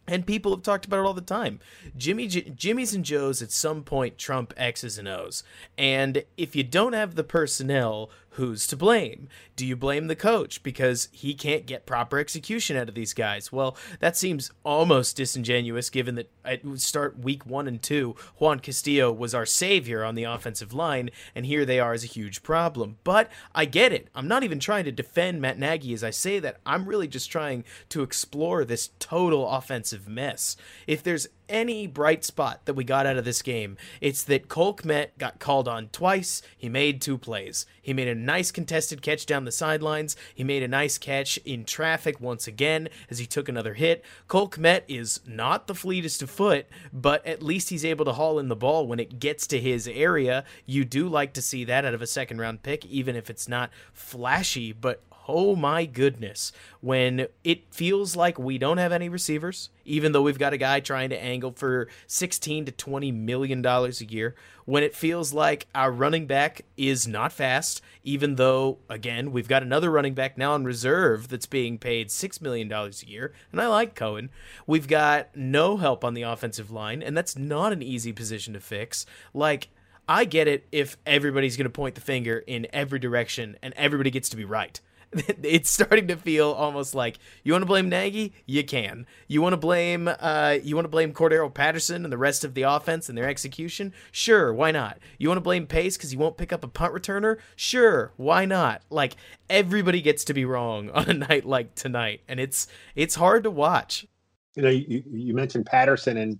[0.07, 1.59] and people have talked about it all the time.
[1.97, 5.43] Jimmy Jimmy's and Joe's at some point trump X's and O's.
[5.77, 9.29] And if you don't have the personnel who's to blame?
[9.55, 13.53] Do you blame the coach because he can't get proper execution out of these guys?
[13.53, 19.13] Well, that seems almost disingenuous given that at start week one and two, Juan Castillo
[19.13, 22.97] was our savior on the offensive line, and here they are as a huge problem.
[23.05, 24.09] But I get it.
[24.15, 26.61] I'm not even trying to defend Matt Nagy as I say that.
[26.65, 30.57] I'm really just trying to explore this total offensive mess.
[30.87, 34.79] If there's any bright spot that we got out of this game, it's that Cole
[35.19, 36.43] got called on twice.
[36.57, 37.67] He made two plays.
[37.83, 40.15] He made a nice contested catch down the sidelines.
[40.33, 44.05] He made a nice catch in traffic once again as he took another hit.
[44.29, 48.39] Cole Kmet is not the fleetest of foot, but at least he's able to haul
[48.39, 50.45] in the ball when it gets to his area.
[50.65, 53.49] You do like to see that out of a second round pick, even if it's
[53.49, 59.71] not flashy, but oh my goodness, when it feels like we don't have any receivers,
[59.85, 64.01] even though we've got a guy trying to angle for 16 to 20 million dollars
[64.01, 69.33] a year, when it feels like our running back is not fast, even though again,
[69.33, 73.09] we've got another running back now on reserve that's being paid 6 million dollars a
[73.09, 74.31] year, and I like Cohen.
[74.67, 78.61] We've got no help on the offensive line, and that's not an easy position to
[78.61, 79.07] fix.
[79.33, 79.69] Like
[80.11, 84.11] I get it if everybody's going to point the finger in every direction and everybody
[84.11, 84.81] gets to be right.
[85.43, 89.07] it's starting to feel almost like you want to blame Nagy, you can.
[89.27, 92.55] You want to blame uh, you want to blame Cordarrelle Patterson and the rest of
[92.55, 93.93] the offense and their execution?
[94.13, 94.99] Sure, why not?
[95.19, 97.39] You want to blame Pace because he won't pick up a punt returner?
[97.57, 98.83] Sure, why not?
[98.89, 99.17] Like
[99.49, 103.51] everybody gets to be wrong on a night like tonight, and it's it's hard to
[103.51, 104.07] watch.
[104.55, 106.39] You know, you, you mentioned Patterson and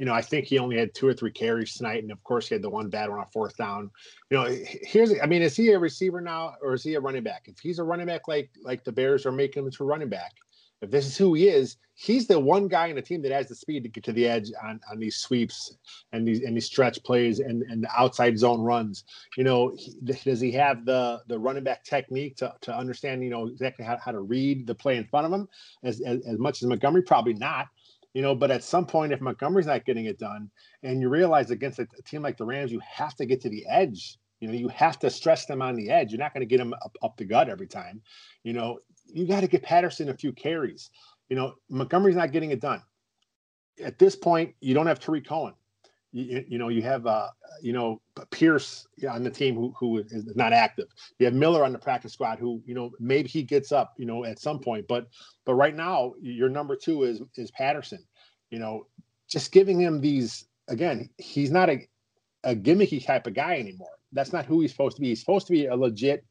[0.00, 2.48] you know, I think he only had two or three carries tonight, and of course
[2.48, 3.90] he had the one bad one on fourth down.
[4.30, 7.22] You know, here's I mean, is he a receiver now or is he a running
[7.22, 7.42] back?
[7.48, 10.32] If he's a running back like like the Bears are making him to running back,
[10.80, 13.48] if this is who he is, he's the one guy in the team that has
[13.48, 15.76] the speed to get to the edge on, on these sweeps
[16.12, 19.04] and these and these stretch plays and, and the outside zone runs.
[19.36, 23.28] You know, he, does he have the the running back technique to, to understand, you
[23.28, 25.46] know, exactly how, how to read the play in front of him
[25.82, 27.02] as, as, as much as Montgomery?
[27.02, 27.66] Probably not
[28.14, 30.50] you know, but at some point, if Montgomery's not getting it done,
[30.82, 33.64] and you realize against a, team like the Rams, you have to get to the
[33.68, 34.18] edge.
[34.40, 36.10] You know, you have to stress them on the edge.
[36.10, 38.00] You're not going to get them up, up the gut every time.
[38.42, 40.90] You know, you got to get Patterson a few carries.
[41.28, 42.82] You know, Montgomery's not getting it done.
[43.84, 45.54] At this point, you don't have Tarik Cohen
[46.12, 47.28] you, you know you have uh
[47.62, 50.86] you know Pierce on the team who who is not active.
[51.18, 54.06] You have Miller on the practice squad who you know maybe he gets up you
[54.06, 55.08] know at some point, but
[55.44, 58.04] but right now your number two is is Patterson.
[58.50, 58.86] You know,
[59.28, 61.86] just giving him these again, he's not a
[62.44, 63.98] a gimmicky type of guy anymore.
[64.12, 65.08] That's not who he's supposed to be.
[65.08, 66.24] He's supposed to be a legit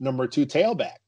[0.00, 0.98] number two tailback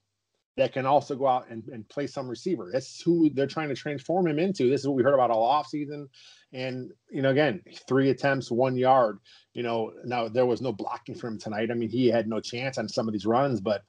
[0.57, 2.71] that can also go out and, and play some receiver.
[2.73, 4.71] That's who they're trying to transform him into.
[4.71, 6.09] This is what we heard about all offseason.
[6.53, 9.19] And, you know, again, three attempts, one yard.
[9.53, 11.71] You know, now there was no blocking for him tonight.
[11.71, 13.83] I mean, he had no chance on some of these runs, but,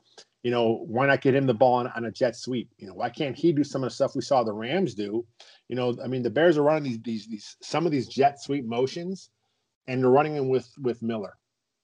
[0.43, 2.69] you know, why not get him the ball on, on a jet sweep?
[2.77, 5.25] You know, why can't he do some of the stuff we saw the Rams do?
[5.69, 8.41] You know, I mean, the Bears are running these, these, these some of these jet
[8.41, 9.29] sweep motions
[9.87, 11.37] and they're running them with, with Miller,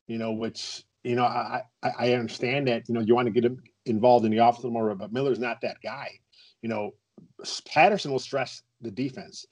[0.07, 3.45] you know, which, you know, I, I understand that, you know, you want to get
[3.45, 6.11] him involved in the offense more, but Miller's not that guy.
[6.61, 6.91] You know,
[7.65, 9.45] Patterson will stress the defense.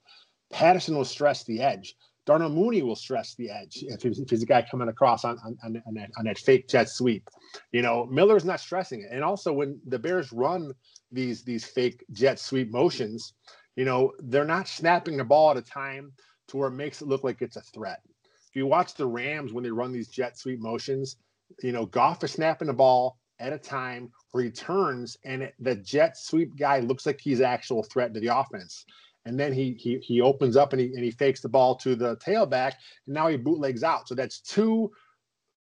[0.51, 1.95] Patterson will stress the edge.
[2.25, 5.37] Darnell Mooney will stress the edge if he's, if he's a guy coming across on,
[5.43, 7.27] on, on, on, that, on that fake jet sweep.
[7.71, 9.09] You know, Miller's not stressing it.
[9.11, 10.71] And also when the Bears run
[11.11, 13.33] these these fake jet sweep motions,
[13.75, 16.11] You know, they're not snapping the ball at a time
[16.49, 18.01] to where it makes it look like it's a threat.
[18.49, 21.17] If you watch the Rams when they run these jet sweep motions,
[21.63, 26.55] you know, Goff is snapping the ball at a time returns and the jet sweep
[26.57, 28.85] guy looks like he's actual threat to the offense.
[29.25, 31.95] And then he he he opens up and he and he fakes the ball to
[31.95, 32.73] the tailback,
[33.05, 34.07] and now he bootlegs out.
[34.07, 34.91] So that's two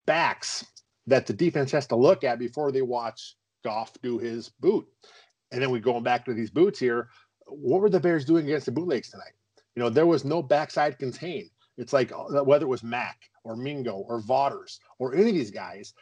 [0.06, 0.64] backs
[1.06, 4.86] that the defense has to look at before they watch Goff do his boot.
[5.52, 7.10] And then we going back to these boots here.
[7.46, 9.34] What were the Bears doing against the bootlegs tonight?
[9.76, 11.50] You know, there was no backside contain.
[11.76, 15.50] It's like uh, whether it was Mack or Mingo or Vaughters or any of these
[15.50, 15.94] guys,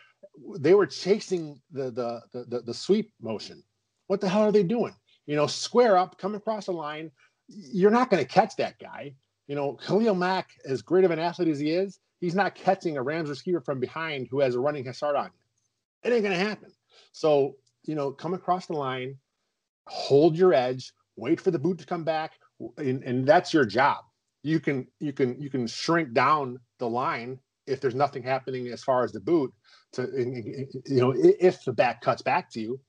[0.58, 3.62] they were chasing the the the, the sweep motion.
[4.06, 4.94] What the hell are they doing?
[5.26, 7.10] You know, square up, come across the line.
[7.48, 9.14] You're not going to catch that guy.
[9.46, 12.96] You know, Khalil Mack, as great of an athlete as he is, he's not catching
[12.96, 16.10] a Rams receiver from behind who has a running start on you.
[16.10, 16.72] It ain't going to happen.
[17.12, 19.16] So, you know, come across the line,
[19.86, 22.32] hold your edge, wait for the boot to come back,
[22.76, 24.04] and, and that's your job.
[24.42, 28.82] You can you can you can shrink down the line if there's nothing happening as
[28.82, 29.52] far as the boot
[29.92, 30.08] to
[30.86, 32.80] you know if the back cuts back to you.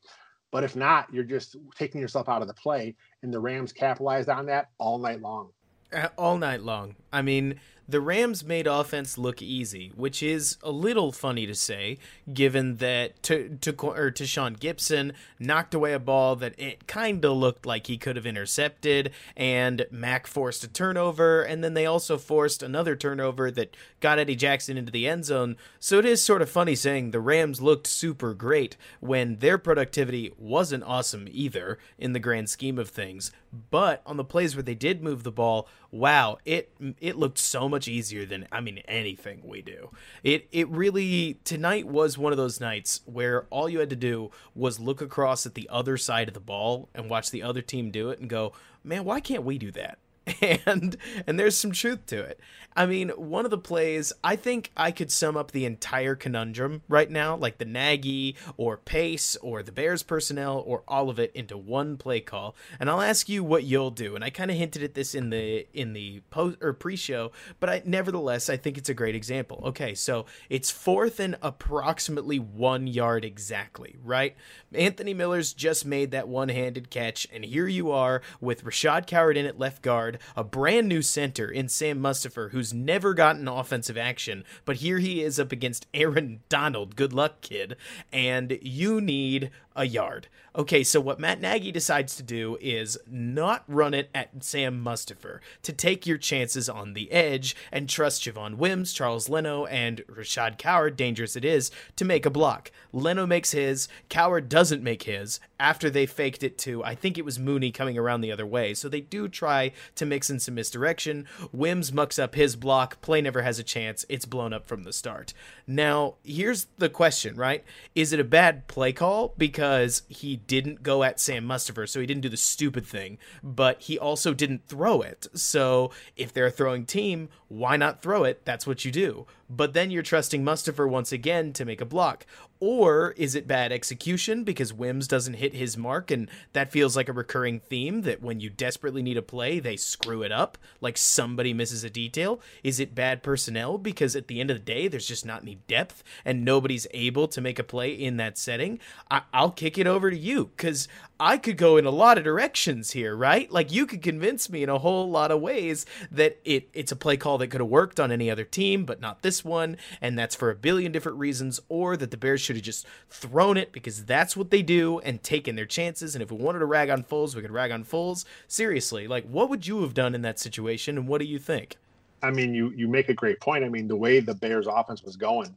[0.52, 4.30] But if not you're just taking yourself out of the play and the rams capitalized
[4.30, 5.50] on that all night long.
[5.92, 6.96] Uh, all night long.
[7.12, 11.98] I mean the Rams made offense look easy, which is a little funny to say,
[12.34, 17.36] given that to to or Tashaun Gipson knocked away a ball that it kind of
[17.36, 22.18] looked like he could have intercepted, and Mack forced a turnover, and then they also
[22.18, 25.58] forced another turnover that got Eddie Jackson into the end zone.
[25.80, 30.32] So it is sort of funny saying the Rams looked super great when their productivity
[30.38, 33.32] wasn't awesome either in the grand scheme of things.
[33.70, 37.70] But on the plays where they did move the ball, wow, it it looked so
[37.74, 39.90] much easier than I mean anything we do.
[40.24, 44.30] It it really tonight was one of those nights where all you had to do
[44.54, 47.90] was look across at the other side of the ball and watch the other team
[47.90, 49.98] do it and go, "Man, why can't we do that?"
[50.66, 50.96] and
[51.28, 52.40] and there's some truth to it.
[52.76, 56.82] I mean, one of the plays, I think I could sum up the entire conundrum
[56.88, 61.32] right now, like the Nagy or Pace or the Bears personnel or all of it
[61.36, 62.56] into one play call.
[62.80, 64.16] And I'll ask you what you'll do.
[64.16, 67.70] And I kind of hinted at this in the in the post or pre-show, but
[67.70, 69.62] I nevertheless I think it's a great example.
[69.66, 74.36] Okay, so it's fourth and approximately one yard exactly, right?
[74.74, 79.46] Anthony Miller's just made that one-handed catch, and here you are with Rashad Coward in
[79.46, 84.44] at left guard, a brand new center in Sam who's who's never gotten offensive action,
[84.66, 86.96] but here he is up against Aaron Donald.
[86.96, 87.76] Good luck, kid.
[88.12, 90.28] And you need a yard.
[90.56, 95.40] Okay, so what Matt Nagy decides to do is not run it at Sam Mustipher,
[95.64, 100.60] to take your chances on the edge and trust Javon Wims, Charles Leno, and Rashad
[100.60, 102.72] Coward, dangerous it is, to make a block.
[102.92, 107.26] Leno makes his, Coward doesn't make his, after they faked it to, I think it
[107.26, 108.76] was Mooney coming around the other way.
[108.76, 111.26] So they do try to mix in some misdirection.
[111.52, 114.94] Wims mucks up his block, play never has a chance, it's blown up from the
[114.94, 115.34] start.
[115.66, 117.64] Now, here's the question, right?
[117.96, 119.34] Is it a bad play call?
[119.36, 119.63] Because
[120.08, 123.98] he didn't go at Sam Mustipher, so he didn't do the stupid thing, but he
[123.98, 125.28] also didn't throw it.
[125.34, 128.46] So if they're a throwing team, why not throw it?
[128.46, 129.26] That's what you do.
[129.56, 132.26] But then you're trusting Mustipher once again to make a block.
[132.60, 137.10] Or is it bad execution because Wims doesn't hit his mark and that feels like
[137.10, 140.98] a recurring theme that when you desperately need a play, they screw it up, like
[140.98, 142.40] somebody misses a detail?
[142.64, 145.56] Is it bad personnel because at the end of the day, there's just not any
[145.68, 148.80] depth and nobody's able to make a play in that setting?
[149.12, 150.88] I- will kick it over to you because
[151.24, 153.50] I could go in a lot of directions here, right?
[153.50, 156.98] Like you could convince me in a whole lot of ways that it it's a
[156.98, 160.20] play call that could have worked on any other team, but not this one, and
[160.20, 163.72] that's for a billion different reasons, or that the Bears should have just thrown it
[163.72, 166.14] because that's what they do and taken their chances.
[166.14, 168.26] And if we wanted to rag on Foles, we could rag on Foles.
[168.50, 171.78] Seriously, like what would you have done in that situation, and what do you think?
[172.22, 173.64] I mean, you you make a great point.
[173.64, 175.56] I mean, the way the Bears offense was going,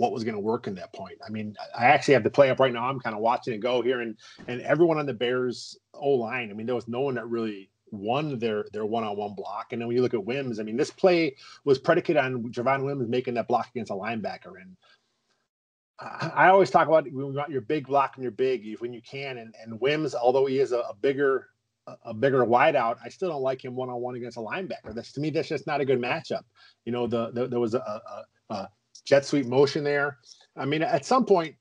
[0.00, 1.18] what was going to work in that point.
[1.24, 2.88] I mean, I actually have the play up right now.
[2.88, 4.16] I'm kind of watching it go here, and
[4.48, 6.50] and everyone on the Bears O line.
[6.50, 9.66] I mean, there was no one that really won their their one on one block.
[9.72, 11.36] And then when you look at Wims, I mean, this play
[11.66, 14.54] was predicated on Javon Wims making that block against a linebacker.
[14.58, 14.74] And
[15.98, 18.94] I, I always talk about when you want your big block and your big when
[18.94, 19.36] you can.
[19.36, 21.48] And and Wims, although he is a, a bigger
[22.04, 24.94] a bigger wideout, I still don't like him one on one against a linebacker.
[24.94, 26.44] That's to me, that's just not a good matchup.
[26.86, 28.68] You know, the, the there was a, a, a
[29.04, 30.18] jet sweep motion there.
[30.56, 31.54] I mean, at some point,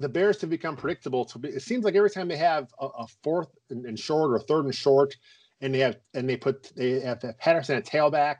[0.00, 1.24] the Bears have become predictable.
[1.26, 4.30] To be, it seems like every time they have a, a fourth and, and, short
[4.30, 5.14] or third and short,
[5.60, 8.36] and they have and they put they have Patterson at tailback,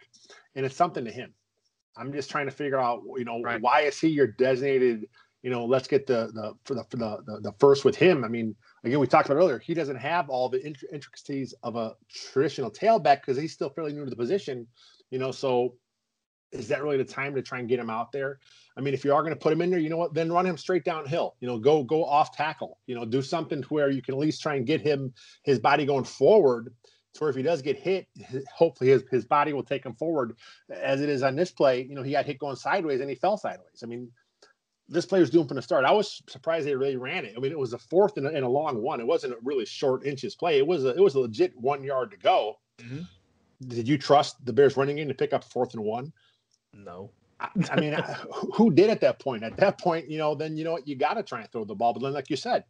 [0.54, 1.32] and it's something to him.
[1.96, 3.60] I'm just trying to figure out, you know, right.
[3.60, 5.06] why is he your designated,
[5.42, 8.24] you know, let's get the the for the for the, the, the first with him.
[8.24, 9.58] I mean, again, we talked about earlier.
[9.58, 11.94] He doesn't have all the intricacies of a
[12.32, 14.66] traditional tailback because he's still fairly new to the position.
[15.10, 15.74] You know, so
[16.52, 18.38] is that really the time to try and get him out there?
[18.76, 20.14] I mean, if you are going to put him in there, you know what?
[20.14, 21.34] Then run him straight downhill.
[21.40, 22.78] You know, go go off tackle.
[22.86, 25.58] You know, do something to where you can at least try and get him his
[25.58, 26.72] body going forward.
[27.14, 28.06] To where if he does get hit,
[28.54, 30.36] hopefully his his body will take him forward.
[30.70, 33.16] As it is on this play, you know, he got hit going sideways and he
[33.16, 33.82] fell sideways.
[33.82, 34.10] I mean,
[34.88, 35.84] this player's doing from the start.
[35.84, 37.34] I was surprised they really ran it.
[37.36, 39.00] I mean, it was a fourth and a, and a long one.
[39.00, 40.58] It wasn't a really short inches play.
[40.58, 42.58] It was a it was a legit one yard to go.
[42.80, 43.02] Mm-hmm.
[43.66, 46.12] Did you trust the Bears running in to pick up fourth and one?
[46.84, 47.10] No.
[47.40, 47.96] I, I mean,
[48.54, 49.42] who did at that point?
[49.42, 51.64] At that point, you know, then you know what, you got to try and throw
[51.64, 51.92] the ball.
[51.92, 52.64] But then, like you said,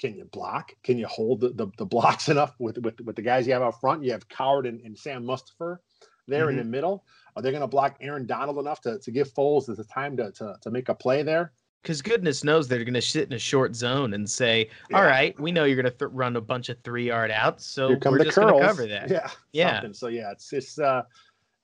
[0.00, 0.72] can you block?
[0.82, 3.62] Can you hold the, the, the, blocks enough with, with with the guys you have
[3.62, 4.02] out front?
[4.02, 5.78] You have Coward and, and Sam Mustipher
[6.26, 6.50] there mm-hmm.
[6.50, 7.04] in the middle.
[7.36, 10.32] Are they going to block Aaron Donald enough to, to give Foles the time to,
[10.32, 11.52] to, to make a play there?
[11.82, 15.08] Because goodness knows they're going to sit in a short zone and say, "All yeah.
[15.08, 17.88] right, we know you're going to th- run a bunch of three yard outs, so
[17.88, 19.74] we're just going to cover that." Yeah, yeah.
[19.76, 19.94] Something.
[19.94, 20.78] So yeah, it's just.
[20.78, 21.02] Uh,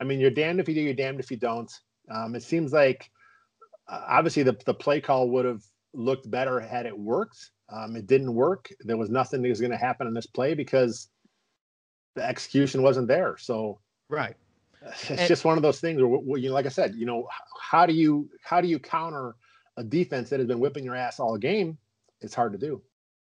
[0.01, 1.73] I mean, you're damned if you do, you're damned if you don't.
[2.11, 3.11] Um, it seems like
[3.89, 5.63] uh, obviously the, the play call would have
[5.95, 7.51] looked better had it worked.
[7.69, 8.71] Um, it didn't work.
[8.81, 11.09] There was nothing that was going to happen in this play because
[12.15, 13.37] the execution wasn't there.
[13.39, 14.37] So right,
[14.83, 17.27] it's and, just one of those things where, you know, like I said, you know,
[17.61, 19.35] how do you how do you counter
[19.77, 21.77] a defense that has been whipping your ass all game?
[22.21, 22.83] It's hard to do.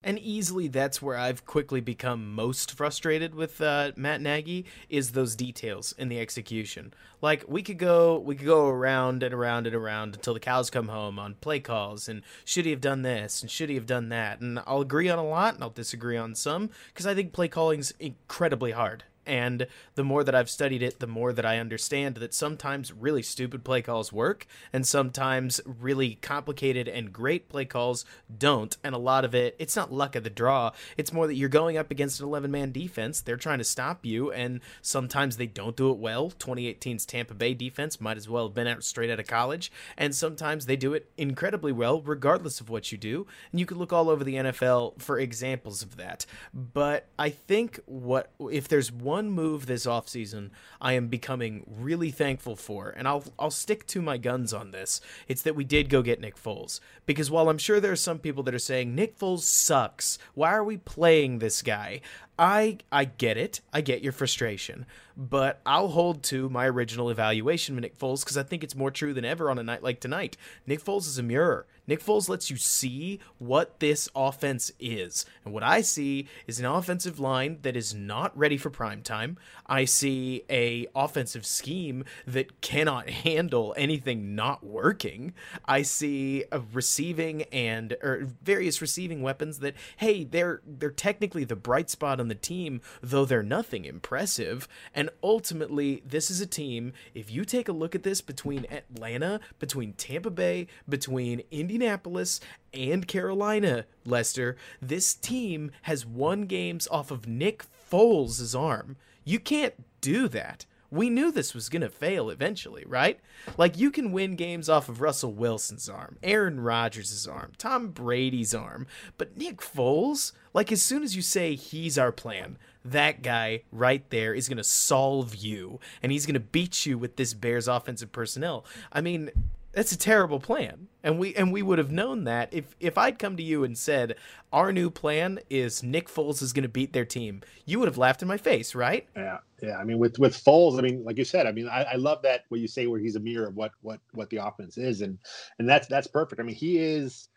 [0.04, 5.34] And easily, that's where I've quickly become most frustrated with uh, Matt Nagy is those
[5.34, 6.94] details in the execution.
[7.20, 10.70] Like we could go, we could go around and around and around until the cows
[10.70, 13.86] come home on play calls and should he have done this and should he have
[13.86, 14.40] done that.
[14.40, 17.48] And I'll agree on a lot and I'll disagree on some because I think play
[17.48, 19.02] calling's incredibly hard.
[19.28, 23.22] And the more that I've studied it, the more that I understand that sometimes really
[23.22, 28.04] stupid play calls work, and sometimes really complicated and great play calls
[28.38, 28.76] don't.
[28.82, 30.72] And a lot of it, it's not luck of the draw.
[30.96, 33.20] It's more that you're going up against an 11 man defense.
[33.20, 36.30] They're trying to stop you, and sometimes they don't do it well.
[36.30, 40.14] 2018's Tampa Bay defense might as well have been out straight out of college, and
[40.14, 43.26] sometimes they do it incredibly well, regardless of what you do.
[43.50, 46.24] And you could look all over the NFL for examples of that.
[46.54, 50.50] But I think what if there's one one move this offseason
[50.80, 55.00] I am becoming really thankful for, and I'll I'll stick to my guns on this.
[55.26, 56.78] It's that we did go get Nick Foles.
[57.04, 60.52] Because while I'm sure there are some people that are saying Nick Foles sucks, why
[60.52, 62.00] are we playing this guy?
[62.38, 63.60] I I get it.
[63.72, 64.86] I get your frustration.
[65.16, 68.92] But I'll hold to my original evaluation of Nick Foles because I think it's more
[68.92, 70.36] true than ever on a night like tonight.
[70.64, 71.66] Nick Foles is a mirror.
[71.88, 75.24] Nick Foles lets you see what this offense is.
[75.44, 79.38] And what I see is an offensive line that is not ready for prime time.
[79.66, 85.32] I see a offensive scheme that cannot handle anything not working.
[85.64, 91.56] I see a receiving and or various receiving weapons that hey, they're they're technically the
[91.56, 94.68] bright spot on the team, though they're nothing impressive.
[94.94, 99.40] And ultimately, this is a team, if you take a look at this between Atlanta,
[99.58, 102.40] between Tampa Bay, between Indianapolis,
[102.72, 108.96] and Carolina, Lester, this team has won games off of Nick Foles' arm.
[109.24, 110.66] You can't do that.
[110.90, 113.20] We knew this was going to fail eventually, right?
[113.58, 118.54] Like, you can win games off of Russell Wilson's arm, Aaron Rodgers' arm, Tom Brady's
[118.54, 118.86] arm,
[119.18, 124.08] but Nick Foles, like, as soon as you say he's our plan, that guy right
[124.08, 127.68] there is going to solve you, and he's going to beat you with this Bears
[127.68, 128.64] offensive personnel.
[128.90, 129.30] I mean,
[129.72, 130.88] that's a terrible plan.
[131.02, 133.78] And we and we would have known that if if i'd come to you and
[133.78, 134.16] said
[134.52, 137.96] our new plan is nick foles is going to beat their team you would have
[137.96, 139.06] laughed in my face right?
[139.16, 139.78] Yeah yeah.
[139.78, 142.20] I mean with with foles i mean like you said i mean i, I love
[142.22, 145.00] that what you say where he's a mirror of what what what the offense is
[145.00, 145.18] and
[145.58, 146.40] and that's that's perfect.
[146.40, 147.28] I mean he is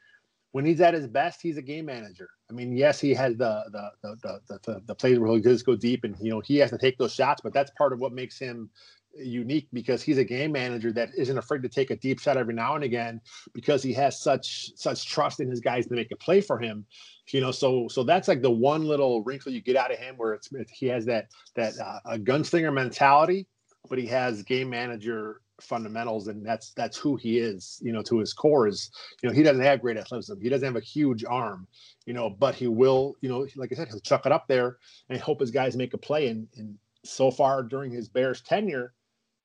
[0.52, 2.28] when he's at his best he's a game manager.
[2.50, 5.64] I mean yes he has the the the the, the, the plays where he does
[5.64, 8.00] go deep and you know he has to take those shots but that's part of
[8.00, 8.70] what makes him
[9.18, 12.54] unique because he's a game manager that isn't afraid to take a deep shot every
[12.54, 13.20] now and again
[13.54, 16.86] because he has such such trust in his guys to make a play for him
[17.34, 17.52] you know?
[17.52, 20.50] So so that's like the one little wrinkle you get out of him where it's
[20.72, 23.48] he has that that uh, a gunslinger mentality
[23.90, 28.18] but he has game manager fundamentals and that's that's who he is you know to
[28.18, 28.90] his core is
[29.22, 30.42] you know he doesn't have great athleticism.
[30.42, 31.68] He doesn't have a huge arm
[32.06, 34.78] you know but he will you know like i said he'll chuck it up there
[35.10, 36.30] and hope his guys make a play.
[36.30, 38.94] And, and so far during his bears tenure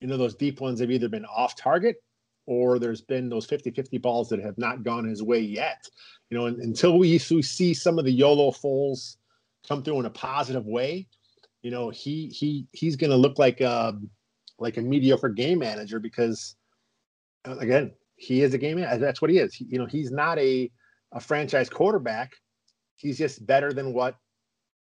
[0.01, 1.97] you know, those deep ones have either been off target
[2.47, 5.89] or there's been those 50 50 balls that have not gone his way yet.
[6.31, 9.17] You know, until we, see some of the YOLO Foles
[9.67, 11.07] come through in a positive way,
[11.63, 14.11] you know, he he he's going to look like a um,
[14.59, 16.57] like a mediocre game manager because
[17.47, 19.01] uh, again, he is a game manager.
[19.01, 19.55] That's what he is.
[19.55, 20.71] He, you know, he's not a
[21.13, 22.33] a franchise quarterback.
[22.97, 24.17] He's just better than what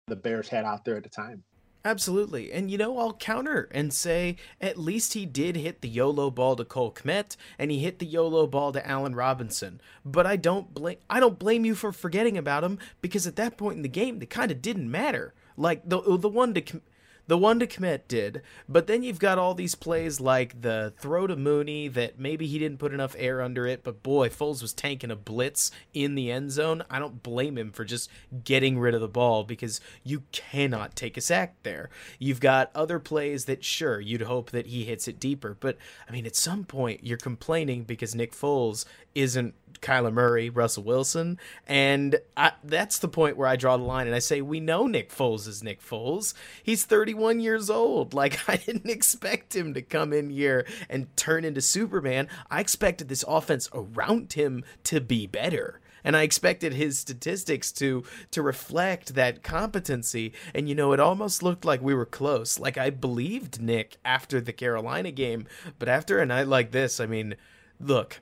[0.06, 1.42] the Bears had out there at the time.
[1.86, 2.50] Absolutely.
[2.50, 6.56] And you know, I'll counter and say at least he did hit the YOLO ball
[6.56, 9.80] to Cole Kmet and he hit the YOLO ball to Allen Robinson.
[10.04, 13.56] But I don't blame I don't blame you for forgetting about him because at that
[13.56, 15.32] point in the game they kind of didn't matter.
[15.56, 16.80] Like the the one to
[17.26, 21.26] the one to Kmet did, but then you've got all these plays like the throw
[21.26, 24.72] to Mooney that maybe he didn't put enough air under it, but boy, Foles was
[24.72, 26.84] tanking a blitz in the end zone.
[26.88, 28.08] I don't blame him for just
[28.44, 31.90] getting rid of the ball because you cannot take a sack there.
[32.18, 35.76] You've got other plays that sure you'd hope that he hits it deeper, but
[36.08, 41.38] I mean at some point you're complaining because Nick Foles isn't Kyler Murray, Russell Wilson,
[41.66, 44.86] and I, that's the point where I draw the line and I say we know
[44.86, 46.34] Nick Foles is Nick Foles.
[46.62, 48.14] He's 31 years old.
[48.16, 52.28] Like I didn't expect him to come in here and turn into Superman.
[52.50, 58.04] I expected this offense around him to be better and I expected his statistics to
[58.30, 60.32] to reflect that competency.
[60.54, 62.58] And you know, it almost looked like we were close.
[62.58, 65.46] Like I believed Nick after the Carolina game,
[65.78, 67.34] but after a night like this, I mean,
[67.80, 68.20] look,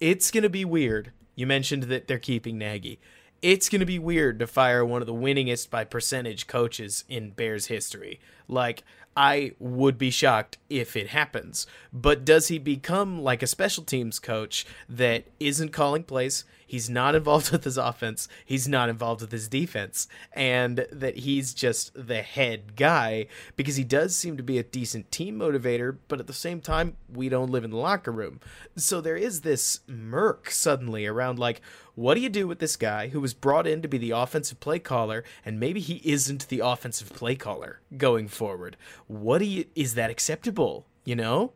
[0.00, 1.12] it's to be weird.
[1.36, 3.00] You mentioned that they're keeping Nagy.
[3.42, 7.30] It's going to be weird to fire one of the winningest by percentage coaches in
[7.30, 8.20] Bears history.
[8.48, 8.82] Like,
[9.16, 11.66] I would be shocked if it happens.
[11.92, 16.44] But does he become like a special teams coach that isn't calling plays?
[16.70, 18.28] He's not involved with his offense.
[18.44, 20.06] He's not involved with his defense.
[20.32, 25.10] And that he's just the head guy because he does seem to be a decent
[25.10, 28.38] team motivator, but at the same time, we don't live in the locker room.
[28.76, 31.60] So there is this murk suddenly around like,
[31.96, 34.60] what do you do with this guy who was brought in to be the offensive
[34.60, 38.76] play caller and maybe he isn't the offensive play caller going forward?
[39.08, 41.52] What do you is that acceptable, you know?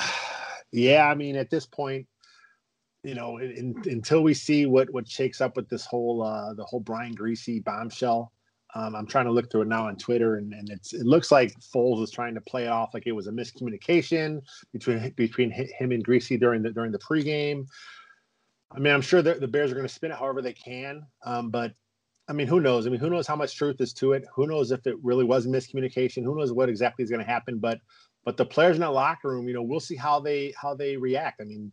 [0.74, 2.06] Yeah, I mean at this point
[3.02, 6.64] you know, in, until we see what what shakes up with this whole uh, the
[6.64, 8.32] whole Brian Griese bombshell.
[8.74, 11.30] Um, I'm trying to look through it now on Twitter, and, and it's it looks
[11.30, 14.40] like Foles is trying to play it off like it was a miscommunication
[14.72, 17.66] between between him and Griese during the during the pregame.
[18.74, 21.02] I mean, I'm sure the, the Bears are going to spin it however they can,
[21.26, 21.74] um, but
[22.28, 22.86] I mean, who knows?
[22.86, 24.24] I mean, who knows how much truth is to it?
[24.34, 26.22] Who knows if it really was miscommunication?
[26.22, 27.58] Who knows what exactly is going to happen?
[27.58, 27.80] But
[28.24, 30.96] but the players in that locker room, you know, we'll see how they how they
[30.96, 31.40] react.
[31.40, 31.72] I mean,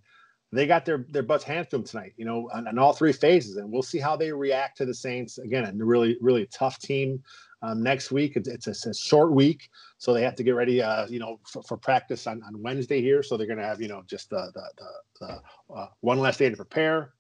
[0.52, 3.14] they got their their butts handed to them tonight, you know, on, on, all three
[3.14, 5.66] phases, and we'll see how they react to the Saints again.
[5.66, 7.24] A really really tough team
[7.62, 8.36] um, next week.
[8.36, 11.20] It's, it's, a, it's, a, short week, so they have to get ready, uh, you
[11.20, 13.22] know, for, for, practice on, on Wednesday here.
[13.22, 14.86] So they're going to have you know just the the,
[15.20, 17.14] the, the uh, one last day to prepare.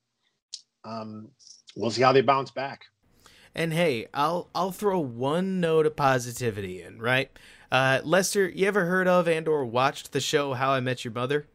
[0.83, 1.29] Um,
[1.75, 2.85] we'll see how they bounce back.
[3.53, 7.29] And hey, I'll I'll throw one note of positivity in, right?
[7.71, 11.13] Uh, Lester, you ever heard of and or watched the show How I Met Your
[11.13, 11.45] Mother?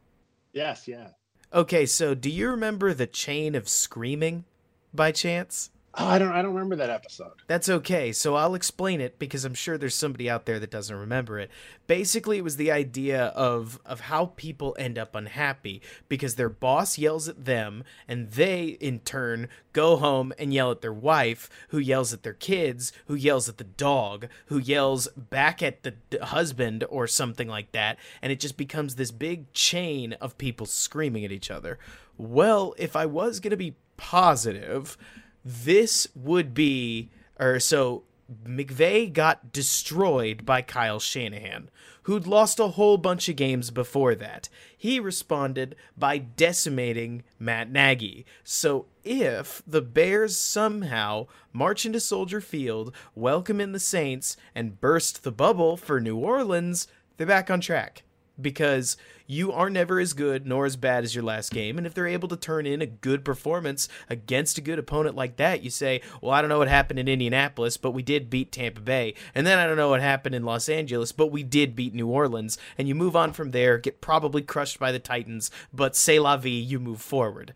[0.52, 1.08] Yes, yeah.
[1.54, 4.44] Okay, so do you remember the chain of screaming
[4.92, 5.70] by chance?
[5.96, 7.32] Oh, I don't I don't remember that episode.
[7.46, 8.10] That's okay.
[8.10, 11.50] So I'll explain it because I'm sure there's somebody out there that doesn't remember it.
[11.86, 16.98] Basically, it was the idea of of how people end up unhappy because their boss
[16.98, 21.78] yells at them and they in turn go home and yell at their wife, who
[21.78, 26.84] yells at their kids, who yells at the dog, who yells back at the husband
[26.88, 31.32] or something like that, and it just becomes this big chain of people screaming at
[31.32, 31.78] each other.
[32.16, 34.96] Well, if I was going to be positive,
[35.44, 38.04] this would be or so
[38.46, 41.70] McVay got destroyed by Kyle Shanahan,
[42.04, 44.48] who'd lost a whole bunch of games before that.
[44.76, 48.24] He responded by decimating Matt Nagy.
[48.42, 55.22] So if the Bears somehow march into Soldier Field, welcome in the Saints, and burst
[55.22, 58.04] the bubble for New Orleans, they're back on track
[58.40, 61.78] because you are never as good nor as bad as your last game.
[61.78, 65.36] And if they're able to turn in a good performance against a good opponent like
[65.36, 68.52] that, you say, well, I don't know what happened in Indianapolis, but we did beat
[68.52, 69.14] Tampa Bay.
[69.34, 72.08] And then I don't know what happened in Los Angeles, but we did beat New
[72.08, 72.58] Orleans.
[72.76, 76.36] And you move on from there, get probably crushed by the Titans, but say la
[76.36, 77.54] vie, you move forward.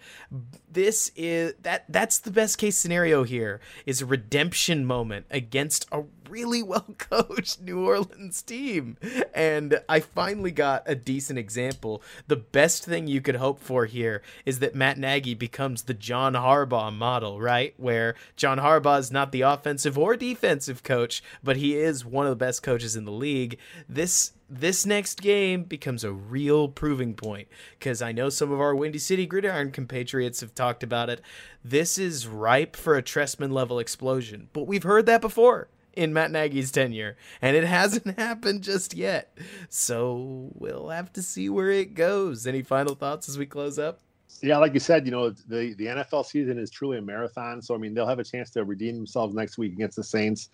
[0.70, 6.05] This is that that's the best case scenario here is a redemption moment against a
[6.29, 8.97] really well coached New Orleans team.
[9.35, 12.03] And I finally got a decent example.
[12.26, 16.35] The best thing you could hope for here is that Matt Nagy becomes the John
[16.35, 17.74] Harbaugh model, right?
[17.76, 22.31] Where John Harbaugh is not the offensive or defensive coach, but he is one of
[22.31, 23.59] the best coaches in the league.
[23.89, 27.49] This this next game becomes a real proving point
[27.79, 31.20] because I know some of our Windy City Gridiron compatriots have talked about it.
[31.62, 35.68] This is ripe for a Trestman level explosion, but we've heard that before
[35.99, 39.37] in Matt Nagy's tenure, and it hasn't happened just yet.
[39.69, 42.47] So we'll have to see where it goes.
[42.47, 44.01] Any final thoughts as we close up?
[44.41, 47.61] Yeah, like you said, you know, the, the NFL season is truly a marathon.
[47.61, 50.49] So, I mean, they'll have a chance to redeem themselves next week against the Saints.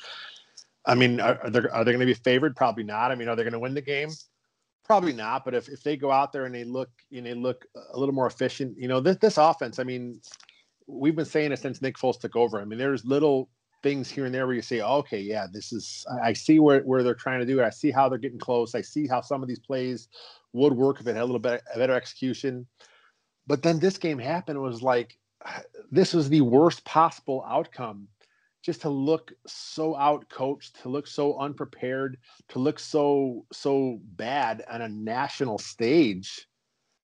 [0.87, 2.57] I mean, are, are they, are they going to be favored?
[2.57, 3.11] Probably not.
[3.11, 4.11] I mean, are they going to win the game?
[4.85, 5.45] Probably not.
[5.45, 8.15] But if, if they go out there and they look and they look a little
[8.15, 10.21] more efficient, you know, this, this offense, I mean,
[10.87, 12.61] we've been saying it since Nick Foles took over.
[12.61, 13.51] I mean, there's little
[13.85, 16.81] things here and there where you say, oh, okay, yeah, this is, I see where,
[16.81, 17.65] where they're trying to do it.
[17.65, 18.75] I see how they're getting close.
[18.75, 20.09] I see how some of these plays
[20.55, 22.67] would work if it had a little bit better execution.
[23.47, 24.61] But then this game happened.
[24.61, 25.19] Was like
[25.93, 28.09] this was the worst possible outcome.
[28.63, 32.17] Just to look so out coached, to look so unprepared,
[32.49, 36.49] to look so so bad on a national stage,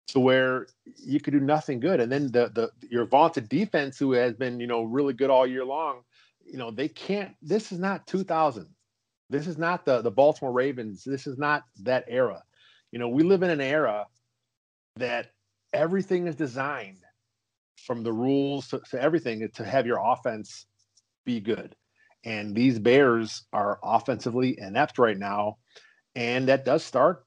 [0.08, 0.66] to where
[0.98, 2.00] you could do nothing good.
[2.00, 5.46] And then the the your vaunted defense, who has been you know really good all
[5.46, 6.02] year long,
[6.46, 7.36] you know they can't.
[7.42, 8.68] This is not 2000.
[9.30, 11.04] This is not the the Baltimore Ravens.
[11.04, 12.44] This is not that era.
[12.92, 14.06] You know we live in an era
[14.98, 15.32] that
[15.74, 17.04] everything is designed
[17.86, 20.66] from the rules to, to everything to have your offense
[21.26, 21.76] be good.
[22.24, 25.58] And these Bears are offensively inept right now.
[26.16, 27.26] And that does start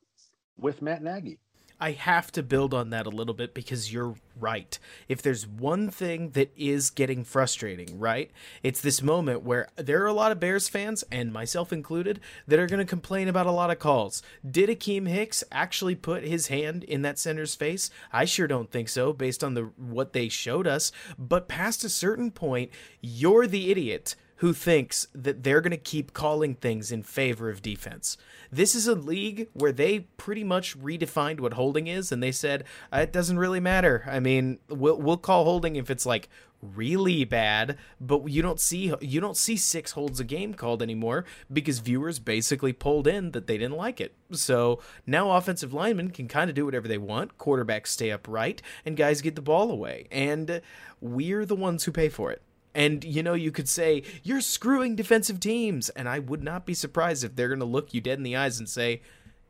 [0.56, 1.38] with Matt Nagy.
[1.80, 4.76] I have to build on that a little bit because you're right.
[5.08, 8.32] If there's one thing that is getting frustrating, right?
[8.64, 12.18] It's this moment where there are a lot of Bears fans, and myself included,
[12.48, 14.22] that are going to complain about a lot of calls.
[14.48, 17.90] Did Akiem Hicks actually put his hand in that center's face?
[18.12, 20.90] I sure don't think so, based on the what they showed us.
[21.16, 26.12] But past a certain point, you're the idiot who thinks that they're going to keep
[26.12, 28.16] calling things in favor of defense.
[28.50, 32.64] This is a league where they pretty much redefined what holding is, and they said
[32.92, 34.04] uh, it doesn't really matter.
[34.06, 36.28] I mean, we'll we'll call holding if it's like
[36.62, 41.24] really bad, but you don't see you don't see six holds a game called anymore
[41.52, 44.14] because viewers basically pulled in that they didn't like it.
[44.32, 48.96] So now offensive linemen can kind of do whatever they want, quarterbacks stay upright, and
[48.96, 50.60] guys get the ball away, and
[51.00, 52.42] we're the ones who pay for it.
[52.74, 55.88] And you know, you could say, you're screwing defensive teams.
[55.90, 58.36] And I would not be surprised if they're going to look you dead in the
[58.36, 59.02] eyes and say,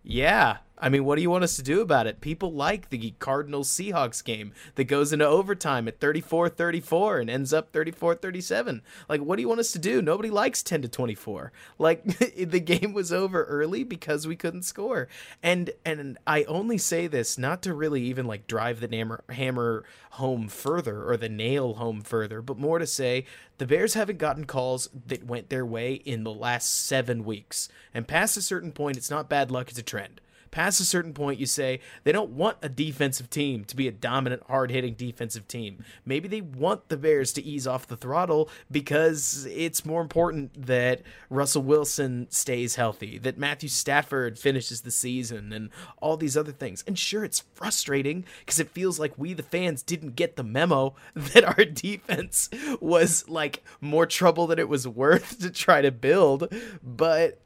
[0.02, 2.20] yeah, I mean, what do you want us to do about it?
[2.20, 7.52] People like the Cardinals Seahawks game that goes into overtime at 34 34 and ends
[7.52, 8.82] up 34 37.
[9.08, 10.00] Like, what do you want us to do?
[10.00, 11.52] Nobody likes 10 to 24.
[11.78, 12.04] Like,
[12.36, 15.08] the game was over early because we couldn't score.
[15.42, 19.84] And and I only say this not to really even like drive the hammer, hammer
[20.12, 23.24] home further or the nail home further, but more to say
[23.58, 27.68] the Bears haven't gotten calls that went their way in the last seven weeks.
[27.92, 30.20] And past a certain point, it's not bad luck, it's a trend
[30.58, 33.92] past a certain point, you say they don't want a defensive team to be a
[33.92, 35.84] dominant, hard hitting defensive team.
[36.04, 41.02] Maybe they want the Bears to ease off the throttle because it's more important that
[41.30, 45.70] Russell Wilson stays healthy, that Matthew Stafford finishes the season, and
[46.02, 46.82] all these other things.
[46.88, 50.96] And sure, it's frustrating because it feels like we, the fans, didn't get the memo
[51.14, 52.50] that our defense
[52.80, 56.52] was like more trouble than it was worth to try to build.
[56.82, 57.38] But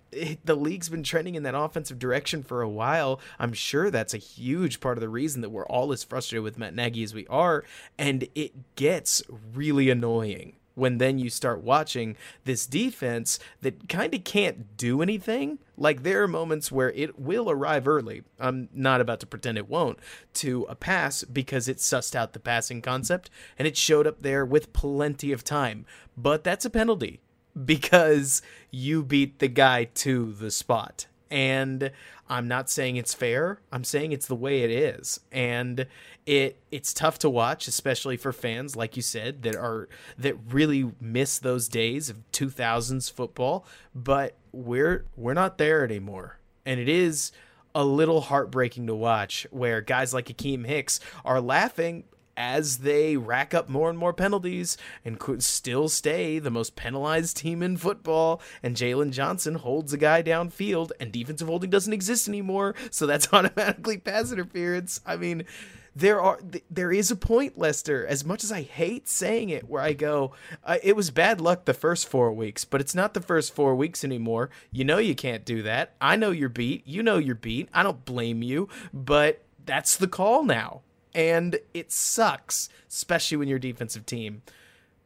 [0.45, 3.21] the league's been trending in that offensive direction for a while.
[3.39, 6.59] I'm sure that's a huge part of the reason that we're all as frustrated with
[6.59, 7.65] Matt Nagy as we are,
[7.99, 9.23] and it gets
[9.55, 15.59] really annoying when then you start watching this defense that kind of can't do anything.
[15.77, 18.23] Like there are moments where it will arrive early.
[18.39, 19.99] I'm not about to pretend it won't
[20.35, 24.45] to a pass because it sussed out the passing concept and it showed up there
[24.45, 25.85] with plenty of time.
[26.17, 27.21] But that's a penalty
[27.65, 28.41] because
[28.73, 31.07] you beat the guy to the spot.
[31.31, 31.93] And
[32.29, 33.61] I'm not saying it's fair.
[33.71, 35.21] I'm saying it's the way it is.
[35.31, 35.87] And
[36.27, 40.91] it it's tough to watch, especially for fans like you said that are that really
[41.01, 46.39] miss those days of 2000s football, but we're we're not there anymore.
[46.65, 47.33] And it is
[47.75, 52.05] a little heartbreaking to watch where guys like Akiem Hicks are laughing
[52.43, 57.37] as they rack up more and more penalties and could still stay the most penalized
[57.37, 58.43] team in football.
[58.65, 63.29] And Jaylon Johnson holds a guy downfield, and defensive holding doesn't exist anymore, so that's
[63.33, 65.01] automatically pass interference.
[65.07, 65.45] I mean,
[65.95, 68.05] there are there is a point, Lester.
[68.05, 70.33] As much as I hate saying it, where I go,
[70.65, 73.77] uh, it was bad luck the first four weeks, but it's not the first four
[73.77, 74.51] weeks anymore.
[74.73, 75.95] You know you can't do that.
[76.01, 76.89] I know you're beat.
[76.89, 77.69] You know you're beat.
[77.73, 80.83] I don't blame you, but that's the call now
[81.15, 84.43] and it sucks, especially when you're a defensive team.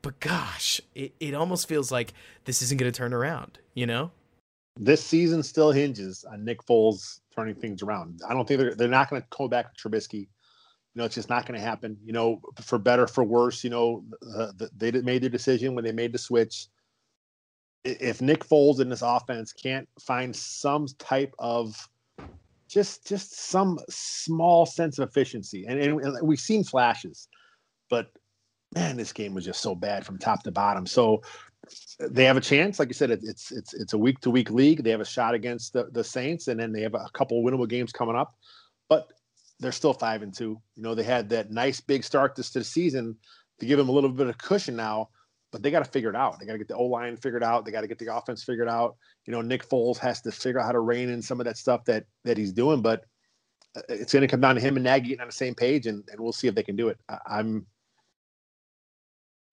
[0.02, 2.12] But gosh, it, it almost feels like
[2.44, 4.12] this isn't going to turn around, you know?
[4.76, 8.20] This season still hinges on Nick Foles turning things around.
[8.28, 10.14] I don't think they're, they're not going to go back to Trubisky.
[10.20, 10.28] You
[10.94, 11.96] know, it's just not going to happen.
[12.04, 14.04] You know, for better, for worse, you know,
[14.36, 16.68] uh, they made their decision when they made the switch.
[17.86, 21.88] if Nick Foles in this offense can't find some type of
[22.68, 27.28] just just some small sense of efficiency, and, and we've seen flashes,
[27.88, 28.10] but
[28.74, 30.86] man, this game was just so bad from top to bottom.
[30.86, 31.22] So
[32.00, 32.78] they have a chance.
[32.78, 34.84] Like you said, it's it's it's a week to week league.
[34.84, 37.68] They have a shot against the, the Saints, and then they have a couple winnable
[37.68, 38.34] games coming up.
[38.88, 39.08] But
[39.58, 40.60] they're still five and two.
[40.76, 43.16] You know, they had that nice big start this to the season
[43.58, 45.08] to give them a little bit of cushion now,
[45.56, 46.38] but they got to figure it out.
[46.38, 47.64] They got to get the O line figured out.
[47.64, 48.96] They got to get the offense figured out.
[49.24, 51.56] You know, Nick Foles has to figure out how to rein in some of that
[51.56, 53.04] stuff that that he's doing, but
[53.74, 55.86] uh, it's going to come down to him and Nagy getting on the same page,
[55.86, 56.98] and, and we'll see if they can do it.
[57.08, 57.66] I, I'm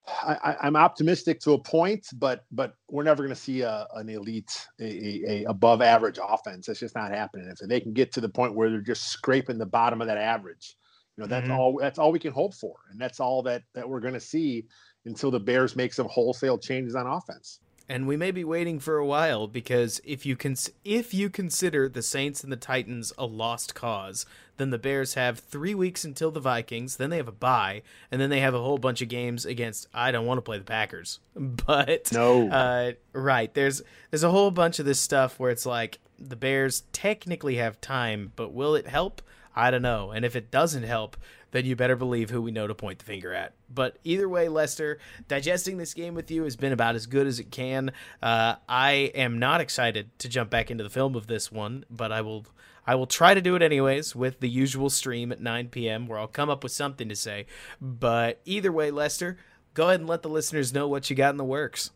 [0.05, 4.09] I, am optimistic to a point, but but we're never going to see a, an
[4.09, 6.65] elite, a, a, a, above average offense.
[6.65, 7.47] That's just not happening.
[7.47, 10.17] If they can get to the point where they're just scraping the bottom of that
[10.17, 10.75] average,
[11.15, 11.57] you know, that's mm-hmm.
[11.57, 11.77] all.
[11.79, 14.65] That's all we can hope for, and that's all that that we're going to see
[15.05, 18.97] until the Bears make some wholesale changes on offense and we may be waiting for
[18.97, 23.25] a while because if you cons- if you consider the Saints and the Titans a
[23.25, 24.25] lost cause,
[24.57, 26.97] then the Bears have three weeks until the Vikings.
[26.97, 29.87] Then they have a bye, and then they have a whole bunch of games against.
[29.93, 33.53] I don't want to play the Packers, but no, uh, right?
[33.53, 37.81] There's there's a whole bunch of this stuff where it's like the Bears technically have
[37.81, 39.21] time, but will it help?
[39.55, 40.09] I don't know.
[40.09, 41.15] And if it doesn't help,
[41.53, 43.53] then you better believe who we know to point the finger at.
[43.69, 44.97] But either way, Lester,
[45.27, 47.91] digesting this game with you has been about as good as it can.
[48.21, 52.11] Uh, I am not excited to jump back into the film of this one, but
[52.11, 52.45] I will.
[52.85, 56.05] I will try to do it anyways with the usual stream at 9 p.m.
[56.05, 57.45] where I'll come up with something to say.
[57.79, 59.37] But either way, Lester,
[59.73, 61.91] go ahead and let the listeners know what you got in the works.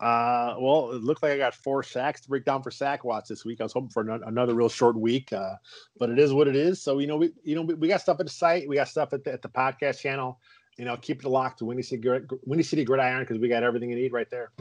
[0.00, 3.28] Uh, well, it looked like I got four sacks to break down for sack watch
[3.28, 3.60] this week.
[3.60, 5.54] I was hoping for another real short week, uh,
[5.98, 6.80] but it is what it is.
[6.80, 8.88] So you know, we you know we, we got stuff at the site, we got
[8.88, 10.38] stuff at the, at the podcast channel.
[10.76, 12.08] You know, keep it locked to Windy City
[12.44, 14.52] Windy City Gridiron because we got everything you need right there.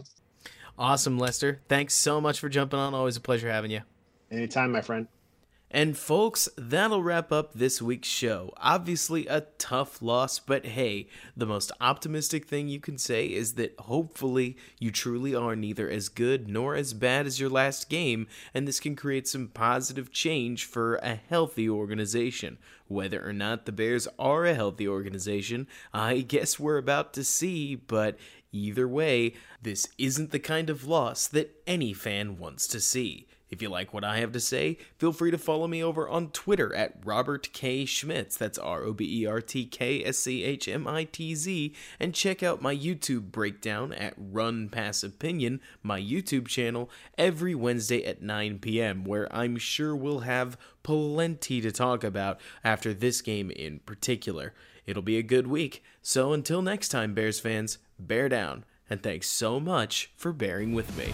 [0.79, 1.61] Awesome, Lester.
[1.69, 2.93] Thanks so much for jumping on.
[2.95, 3.81] Always a pleasure having you.
[4.31, 5.07] Anytime, my friend.
[5.69, 8.53] And folks, that'll wrap up this week's show.
[8.55, 13.77] Obviously, a tough loss, but hey, the most optimistic thing you can say is that
[13.77, 18.65] hopefully you truly are neither as good nor as bad as your last game, and
[18.65, 22.57] this can create some positive change for a healthy organization.
[22.87, 27.75] Whether or not the Bears are a healthy organization, I guess we're about to see,
[27.75, 28.17] but
[28.53, 33.27] either way, this isn't the kind of loss that any fan wants to see.
[33.49, 36.31] If you like what I have to say, feel free to follow me over on
[36.31, 37.85] Twitter at Robert K.
[37.85, 38.35] Schmitz.
[38.35, 41.73] That's R O B E R T K S C H M I T Z.
[41.99, 48.03] And check out my YouTube breakdown at Run Pass Opinion, my YouTube channel, every Wednesday
[48.05, 53.49] at 9 p.m., where I'm sure we'll have plenty to talk about after this game
[53.51, 54.53] in particular.
[54.85, 55.83] It'll be a good week.
[56.01, 58.65] So until next time, Bears fans, bear down.
[58.89, 61.13] And thanks so much for bearing with me.